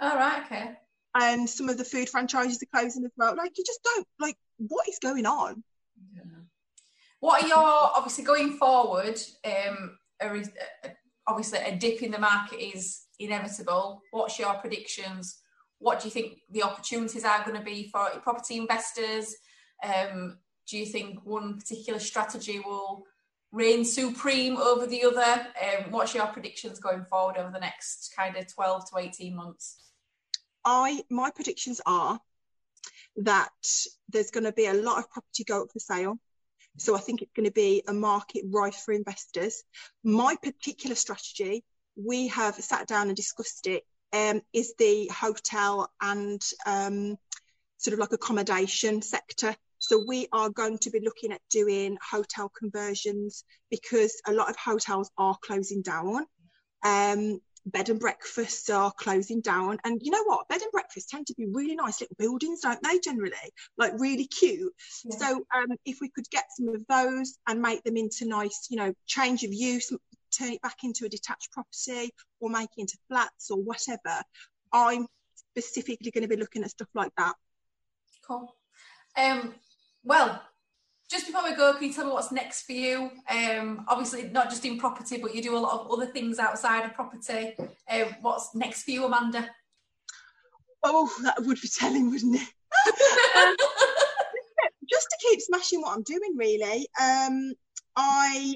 All 0.00 0.14
right, 0.16 0.44
okay. 0.44 0.72
And 1.14 1.48
some 1.48 1.68
of 1.68 1.78
the 1.78 1.84
food 1.84 2.08
franchises 2.08 2.62
are 2.62 2.78
closing 2.78 3.04
as 3.04 3.12
well. 3.16 3.34
Like 3.36 3.56
you 3.56 3.64
just 3.64 3.82
don't 3.82 4.06
like 4.20 4.36
what 4.58 4.88
is 4.88 4.98
going 5.00 5.26
on. 5.26 5.62
Yeah. 6.14 6.22
What 7.20 7.42
are 7.42 7.48
your 7.48 7.58
obviously 7.58 8.24
going 8.24 8.56
forward? 8.56 9.20
Um, 9.44 9.98
obviously 11.26 11.58
a 11.58 11.76
dip 11.76 12.02
in 12.02 12.10
the 12.10 12.18
market 12.18 12.60
is 12.60 13.03
inevitable. 13.18 14.02
What's 14.10 14.38
your 14.38 14.54
predictions? 14.54 15.38
What 15.78 16.00
do 16.00 16.06
you 16.06 16.10
think 16.10 16.40
the 16.50 16.62
opportunities 16.62 17.24
are 17.24 17.44
going 17.44 17.58
to 17.58 17.64
be 17.64 17.88
for 17.90 18.08
property 18.22 18.56
investors? 18.56 19.34
Um, 19.82 20.38
do 20.68 20.78
you 20.78 20.86
think 20.86 21.20
one 21.24 21.58
particular 21.58 21.98
strategy 21.98 22.60
will 22.60 23.04
reign 23.52 23.84
supreme 23.84 24.56
over 24.56 24.86
the 24.86 25.04
other? 25.04 25.46
Um, 25.62 25.90
what's 25.90 26.14
your 26.14 26.26
predictions 26.26 26.80
going 26.80 27.04
forward 27.04 27.36
over 27.36 27.50
the 27.50 27.60
next 27.60 28.12
kind 28.16 28.36
of 28.36 28.52
12 28.52 28.90
to 28.90 28.98
18 28.98 29.36
months? 29.36 29.76
I 30.64 31.04
my 31.10 31.30
predictions 31.30 31.80
are 31.84 32.18
that 33.16 33.50
there's 34.08 34.30
going 34.30 34.44
to 34.44 34.52
be 34.52 34.66
a 34.66 34.74
lot 34.74 34.98
of 34.98 35.10
property 35.10 35.44
go 35.44 35.62
up 35.62 35.68
for 35.72 35.78
sale. 35.78 36.18
So 36.78 36.96
I 36.96 37.00
think 37.00 37.22
it's 37.22 37.32
going 37.36 37.46
to 37.46 37.52
be 37.52 37.84
a 37.86 37.92
market 37.92 38.44
rife 38.50 38.82
for 38.84 38.92
investors. 38.92 39.62
My 40.02 40.36
particular 40.42 40.96
strategy 40.96 41.62
we 41.96 42.28
have 42.28 42.54
sat 42.56 42.86
down 42.86 43.08
and 43.08 43.16
discussed 43.16 43.66
it. 43.66 43.84
Um, 44.12 44.42
is 44.52 44.74
the 44.78 45.10
hotel 45.12 45.90
and 46.00 46.40
um, 46.66 47.16
sort 47.78 47.94
of 47.94 47.98
like 47.98 48.12
accommodation 48.12 49.02
sector. 49.02 49.56
So 49.78 50.04
we 50.06 50.28
are 50.32 50.48
going 50.48 50.78
to 50.78 50.90
be 50.90 51.00
looking 51.00 51.32
at 51.32 51.40
doing 51.50 51.98
hotel 52.00 52.48
conversions 52.48 53.44
because 53.70 54.22
a 54.26 54.32
lot 54.32 54.48
of 54.48 54.56
hotels 54.56 55.10
are 55.18 55.36
closing 55.44 55.82
down. 55.82 56.26
Um, 56.84 57.40
bed 57.66 57.88
and 57.88 58.00
breakfasts 58.00 58.70
are 58.70 58.92
closing 58.92 59.40
down. 59.40 59.78
And 59.84 60.00
you 60.02 60.10
know 60.10 60.24
what? 60.24 60.48
Bed 60.48 60.62
and 60.62 60.72
breakfasts 60.72 61.10
tend 61.10 61.26
to 61.28 61.34
be 61.34 61.46
really 61.46 61.74
nice 61.74 62.00
little 62.00 62.16
buildings, 62.18 62.60
don't 62.60 62.82
they, 62.82 62.98
generally? 62.98 63.32
Like 63.76 63.92
really 63.98 64.26
cute. 64.26 64.72
Yeah. 65.04 65.16
So 65.16 65.44
um, 65.54 65.76
if 65.84 65.98
we 66.00 66.08
could 66.08 66.28
get 66.30 66.44
some 66.56 66.68
of 66.68 66.86
those 66.88 67.36
and 67.46 67.60
make 67.60 67.82
them 67.84 67.96
into 67.96 68.26
nice, 68.26 68.68
you 68.70 68.76
know, 68.76 68.94
change 69.06 69.44
of 69.44 69.52
use, 69.52 69.92
turn 70.36 70.52
it 70.52 70.62
back 70.62 70.78
into 70.82 71.04
a 71.04 71.08
detached 71.08 71.52
property 71.52 72.12
or 72.40 72.50
make 72.50 72.70
it 72.76 72.82
into 72.82 72.98
flats 73.08 73.50
or 73.50 73.58
whatever, 73.58 74.22
I'm 74.72 75.06
specifically 75.50 76.10
going 76.10 76.22
to 76.22 76.28
be 76.28 76.36
looking 76.36 76.62
at 76.64 76.70
stuff 76.70 76.88
like 76.94 77.12
that. 77.16 77.34
Cool. 78.26 78.54
Um, 79.16 79.54
well, 80.02 80.42
just 81.10 81.26
before 81.26 81.44
we 81.44 81.54
go, 81.54 81.74
can 81.74 81.84
you 81.84 81.92
tell 81.92 82.06
me 82.06 82.12
what's 82.12 82.32
next 82.32 82.62
for 82.62 82.72
you? 82.72 83.10
Um, 83.28 83.84
obviously, 83.88 84.28
not 84.30 84.50
just 84.50 84.64
in 84.64 84.78
property, 84.78 85.18
but 85.18 85.34
you 85.34 85.42
do 85.42 85.56
a 85.56 85.58
lot 85.58 85.80
of 85.80 85.90
other 85.90 86.06
things 86.06 86.38
outside 86.38 86.84
of 86.84 86.94
property. 86.94 87.54
Um, 87.88 88.16
what's 88.20 88.54
next 88.54 88.84
for 88.84 88.90
you, 88.90 89.04
Amanda? 89.04 89.48
Oh, 90.82 91.10
that 91.22 91.40
would 91.40 91.60
be 91.60 91.68
telling, 91.68 92.10
wouldn't 92.10 92.36
it? 92.36 92.48
um, 93.36 93.56
just 94.90 95.06
to 95.10 95.28
keep 95.28 95.40
smashing 95.40 95.80
what 95.82 95.96
I'm 95.96 96.02
doing, 96.02 96.36
really. 96.36 96.88
Um, 97.00 97.52
I 97.96 98.54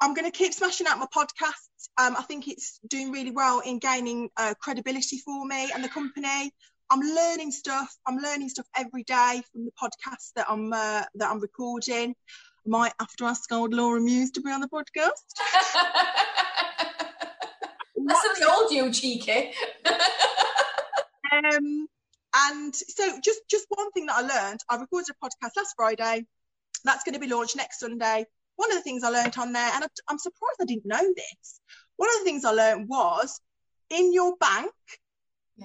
I'm 0.00 0.14
going 0.14 0.30
to 0.30 0.36
keep 0.36 0.54
smashing 0.54 0.86
out 0.86 0.98
my 0.98 1.06
podcast. 1.14 1.68
Um, 1.98 2.16
I 2.16 2.22
think 2.22 2.48
it's 2.48 2.80
doing 2.88 3.12
really 3.12 3.32
well 3.32 3.60
in 3.60 3.78
gaining 3.78 4.30
uh, 4.36 4.54
credibility 4.60 5.18
for 5.18 5.44
me 5.44 5.70
and 5.74 5.84
the 5.84 5.88
company. 5.88 6.52
I'm 6.90 7.00
learning 7.00 7.52
stuff. 7.52 7.94
I'm 8.06 8.16
learning 8.16 8.48
stuff 8.48 8.66
every 8.76 9.04
day 9.04 9.42
from 9.52 9.66
the 9.66 9.72
podcast 9.80 10.32
that 10.36 10.46
I'm 10.48 10.72
uh, 10.72 11.04
that 11.14 11.30
I'm 11.30 11.38
recording. 11.38 12.16
I 12.66 12.68
might 12.68 12.92
have 12.98 13.14
to 13.18 13.26
ask 13.26 13.52
old 13.52 13.74
Laura 13.74 14.00
Muse 14.00 14.32
to 14.32 14.40
be 14.40 14.50
on 14.50 14.60
the 14.60 14.68
podcast. 14.68 14.96
That's 18.06 18.40
the 18.40 18.50
old 18.50 18.72
you, 18.72 18.90
cheeky. 18.90 19.52
um, 21.32 21.86
and 22.34 22.74
so 22.74 23.20
just 23.22 23.40
just 23.48 23.66
one 23.68 23.92
thing 23.92 24.06
that 24.06 24.16
I 24.16 24.22
learned. 24.22 24.60
I 24.68 24.74
recorded 24.76 25.10
a 25.10 25.14
podcast 25.24 25.50
last 25.56 25.74
Friday. 25.76 26.26
That's 26.84 27.04
going 27.04 27.14
to 27.14 27.20
be 27.20 27.28
launched 27.28 27.56
next 27.56 27.78
Sunday. 27.80 28.26
One 28.60 28.70
of 28.72 28.76
the 28.76 28.82
things 28.82 29.02
I 29.02 29.08
learned 29.08 29.38
on 29.38 29.54
there, 29.54 29.70
and 29.72 29.86
I'm 30.06 30.18
surprised 30.18 30.58
I 30.60 30.66
didn't 30.66 30.84
know 30.84 31.14
this. 31.16 31.60
One 31.96 32.10
of 32.10 32.18
the 32.18 32.24
things 32.24 32.44
I 32.44 32.50
learned 32.50 32.90
was 32.90 33.40
in 33.88 34.12
your 34.12 34.36
bank, 34.36 34.70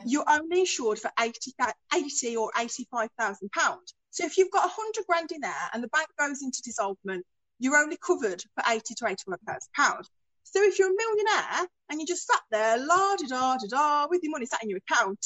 you're 0.05 0.23
only 0.29 0.61
insured 0.61 0.99
for 0.99 1.11
80, 1.19 1.51
80 1.93 2.37
or 2.37 2.51
85,000 2.57 3.51
pounds. 3.51 3.93
So 4.11 4.25
if 4.25 4.37
you've 4.37 4.49
got 4.49 4.71
100 4.77 5.05
grand 5.09 5.33
in 5.33 5.41
there 5.41 5.69
and 5.73 5.83
the 5.83 5.89
bank 5.89 6.07
goes 6.17 6.41
into 6.41 6.61
dissolvement, 6.61 7.23
you're 7.59 7.75
only 7.75 7.97
covered 7.97 8.41
for 8.55 8.63
80 8.65 8.95
to 8.95 9.07
85,000 9.07 9.59
pounds. 9.75 10.09
So 10.43 10.63
if 10.63 10.79
you're 10.79 10.89
a 10.89 10.95
millionaire 10.95 11.67
and 11.89 11.99
you 11.99 12.07
just 12.07 12.25
sat 12.25 12.43
there, 12.49 12.77
la 12.77 13.17
da 13.17 13.27
da 13.27 13.57
da 13.57 13.67
da, 13.67 14.07
with 14.09 14.21
your 14.23 14.31
money 14.31 14.45
sat 14.45 14.63
in 14.63 14.69
your 14.69 14.79
account, 14.89 15.19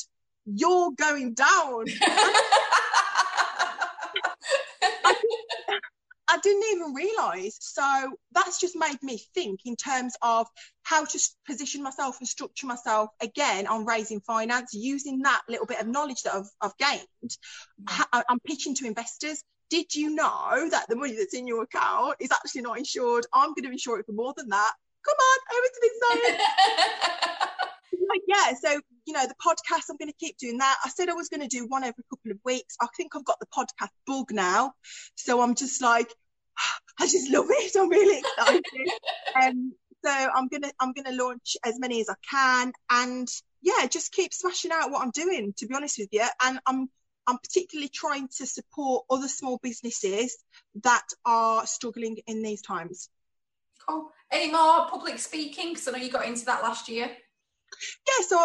you're 0.48 0.90
going 0.98 1.36
down. 1.36 1.86
I 6.30 6.38
didn't 6.44 6.64
even 6.72 6.94
realize. 6.94 7.58
So 7.60 8.14
that's 8.32 8.60
just 8.60 8.76
made 8.76 9.02
me 9.02 9.20
think 9.34 9.62
in 9.66 9.76
terms 9.76 10.14
of 10.22 10.48
how 10.84 11.04
to 11.06 11.20
position 11.48 11.82
myself 11.82 12.18
and 12.20 12.28
structure 12.28 12.68
myself 12.68 13.10
again 13.20 13.66
on 13.66 13.86
raising 13.86 14.22
finance 14.22 14.74
using 14.74 15.24
that 15.24 15.42
little 15.50 15.66
bit 15.66 15.82
of 15.82 15.88
knowledge 15.88 16.22
that 16.24 16.36
I've, 16.36 16.50
I've 16.62 16.78
gained. 16.78 17.38
Mm. 17.84 18.24
I'm 18.30 18.40
pitching 18.42 18.76
to 18.76 18.86
investors. 18.86 19.44
Did 19.72 19.96
you 19.96 20.16
know 20.16 20.70
that 20.70 20.86
the 20.88 20.96
money 20.96 21.16
that's 21.16 21.34
in 21.34 21.48
your 21.48 21.64
account 21.64 22.16
is 22.20 22.32
actually 22.32 22.62
not 22.62 22.78
insured? 22.78 23.26
I'm 23.34 23.50
going 23.50 23.66
to 23.66 23.72
insure 23.72 24.00
it 24.00 24.06
for 24.06 24.14
more 24.14 24.34
than 24.38 24.50
that. 24.50 24.74
Come 25.06 25.16
on, 25.18 25.40
over 25.58 25.68
to 25.68 25.80
this 25.82 26.00
side. 26.02 26.40
like, 28.10 28.22
yeah, 28.28 28.54
so 28.62 28.80
you 29.06 29.14
know, 29.14 29.26
the 29.26 29.36
podcast, 29.44 29.86
I'm 29.90 29.98
going 29.98 30.12
to 30.12 30.18
keep 30.20 30.38
doing 30.38 30.60
that. 30.60 30.78
I 30.86 30.90
said 30.90 31.10
I 31.10 31.14
was 31.14 31.30
going 31.30 31.42
to 31.42 31.48
do 31.48 31.66
one 31.68 31.84
every 31.84 32.04
couple 32.10 32.32
of 32.32 32.38
weeks. 32.46 32.76
I 32.82 32.88
think 32.96 33.16
I've 33.16 33.26
got 33.26 33.40
the 33.40 33.48
podcast 33.48 33.90
bug 34.06 34.32
now. 34.32 34.74
So 35.16 35.42
I'm 35.42 35.56
just 35.56 35.82
like, 35.82 36.14
I 37.00 37.06
just 37.06 37.30
love 37.32 37.46
it. 37.50 37.76
I'm 37.76 37.90
really 37.90 38.20
excited. 38.20 38.64
um, 39.42 39.74
so 40.04 40.12
I'm 40.12 40.48
gonna 40.48 40.72
I'm 40.80 40.94
gonna 40.94 41.16
launch 41.16 41.58
as 41.66 41.80
many 41.80 42.02
as 42.02 42.10
I 42.10 42.16
can, 42.30 42.72
and 42.90 43.28
yeah, 43.62 43.86
just 43.88 44.12
keep 44.12 44.34
smashing 44.34 44.72
out 44.72 44.92
what 44.92 45.02
I'm 45.02 45.12
doing. 45.12 45.54
To 45.58 45.68
be 45.68 45.76
honest 45.76 45.98
with 45.98 46.10
you, 46.12 46.26
and 46.44 46.60
I'm 46.66 46.90
I'm 47.28 47.38
particularly 47.38 47.90
trying 47.94 48.28
to 48.38 48.46
support 48.46 49.06
other 49.10 49.28
small 49.28 49.60
businesses 49.62 50.38
that 50.84 51.06
are 51.26 51.66
struggling 51.66 52.18
in 52.28 52.42
these 52.42 52.62
times. 52.62 53.10
Cool. 53.88 54.10
Any 54.32 54.52
more 54.52 54.88
public 54.90 55.20
speaking? 55.20 55.70
Because 55.70 55.88
I 55.88 55.92
know 55.92 55.98
you 55.98 56.12
got 56.12 56.26
into 56.26 56.46
that 56.46 56.64
last 56.64 56.90
year. 56.90 57.06
Yeah, 57.08 58.26
so 58.26 58.38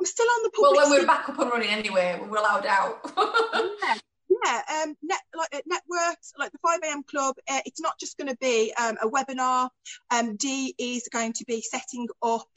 I'm 0.00 0.06
still 0.06 0.26
on 0.26 0.42
the 0.42 0.50
public. 0.50 0.72
Well, 0.76 0.90
when 0.90 1.00
we're 1.00 1.06
back 1.06 1.28
up 1.28 1.38
and 1.38 1.50
running 1.50 1.68
anyway, 1.68 2.18
we're 2.20 2.38
allowed 2.38 2.66
out. 2.66 3.12
yeah. 3.82 3.96
Yeah, 4.44 4.62
um, 4.82 4.96
net, 5.02 5.20
like 5.36 5.62
networks 5.66 6.32
like 6.38 6.52
the 6.52 6.58
5 6.58 6.80
a.m. 6.84 7.02
club. 7.04 7.36
Uh, 7.48 7.60
it's 7.64 7.80
not 7.80 7.98
just 7.98 8.16
going 8.18 8.28
to 8.28 8.36
be 8.36 8.72
um, 8.74 8.96
a 9.02 9.08
webinar. 9.08 9.70
Um, 10.10 10.36
Dee 10.36 10.74
is 10.78 11.08
going 11.12 11.34
to 11.34 11.44
be 11.44 11.60
setting 11.60 12.08
up 12.22 12.48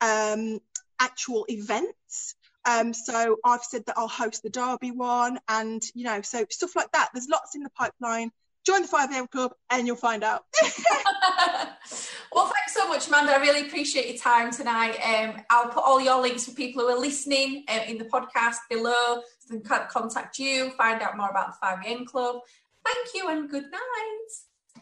um, 0.00 0.58
actual 1.00 1.46
events. 1.48 2.34
Um, 2.64 2.92
so 2.92 3.36
I've 3.44 3.62
said 3.62 3.86
that 3.86 3.96
I'll 3.96 4.08
host 4.08 4.42
the 4.42 4.50
Derby 4.50 4.90
one, 4.90 5.38
and 5.48 5.82
you 5.94 6.04
know, 6.04 6.22
so 6.22 6.44
stuff 6.50 6.74
like 6.74 6.90
that. 6.92 7.10
There's 7.14 7.28
lots 7.28 7.54
in 7.54 7.62
the 7.62 7.70
pipeline 7.70 8.30
join 8.68 8.82
the 8.82 8.88
5am 8.88 9.30
club 9.30 9.52
and 9.70 9.86
you'll 9.86 9.96
find 9.96 10.22
out. 10.22 10.44
well, 12.32 12.44
thanks 12.44 12.74
so 12.74 12.88
much, 12.88 13.08
Amanda. 13.08 13.32
I 13.32 13.36
really 13.36 13.66
appreciate 13.66 14.08
your 14.08 14.18
time 14.18 14.50
tonight. 14.50 14.96
Um, 14.96 15.40
I'll 15.50 15.68
put 15.68 15.82
all 15.84 16.00
your 16.00 16.20
links 16.20 16.44
for 16.44 16.52
people 16.52 16.82
who 16.82 16.88
are 16.88 16.98
listening 16.98 17.64
um, 17.68 17.80
in 17.86 17.98
the 17.98 18.04
podcast 18.04 18.56
below 18.68 19.22
so 19.38 19.54
they 19.54 19.60
can 19.60 19.86
contact 19.88 20.38
you, 20.38 20.70
find 20.72 21.02
out 21.02 21.16
more 21.16 21.30
about 21.30 21.54
the 21.60 21.66
5am 21.66 22.06
club. 22.06 22.40
Thank 22.84 23.08
you 23.14 23.28
and 23.28 23.48
good 23.48 23.70
night. 23.70 24.28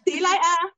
See 0.07 0.19
you 0.19 0.25
later. 0.25 0.73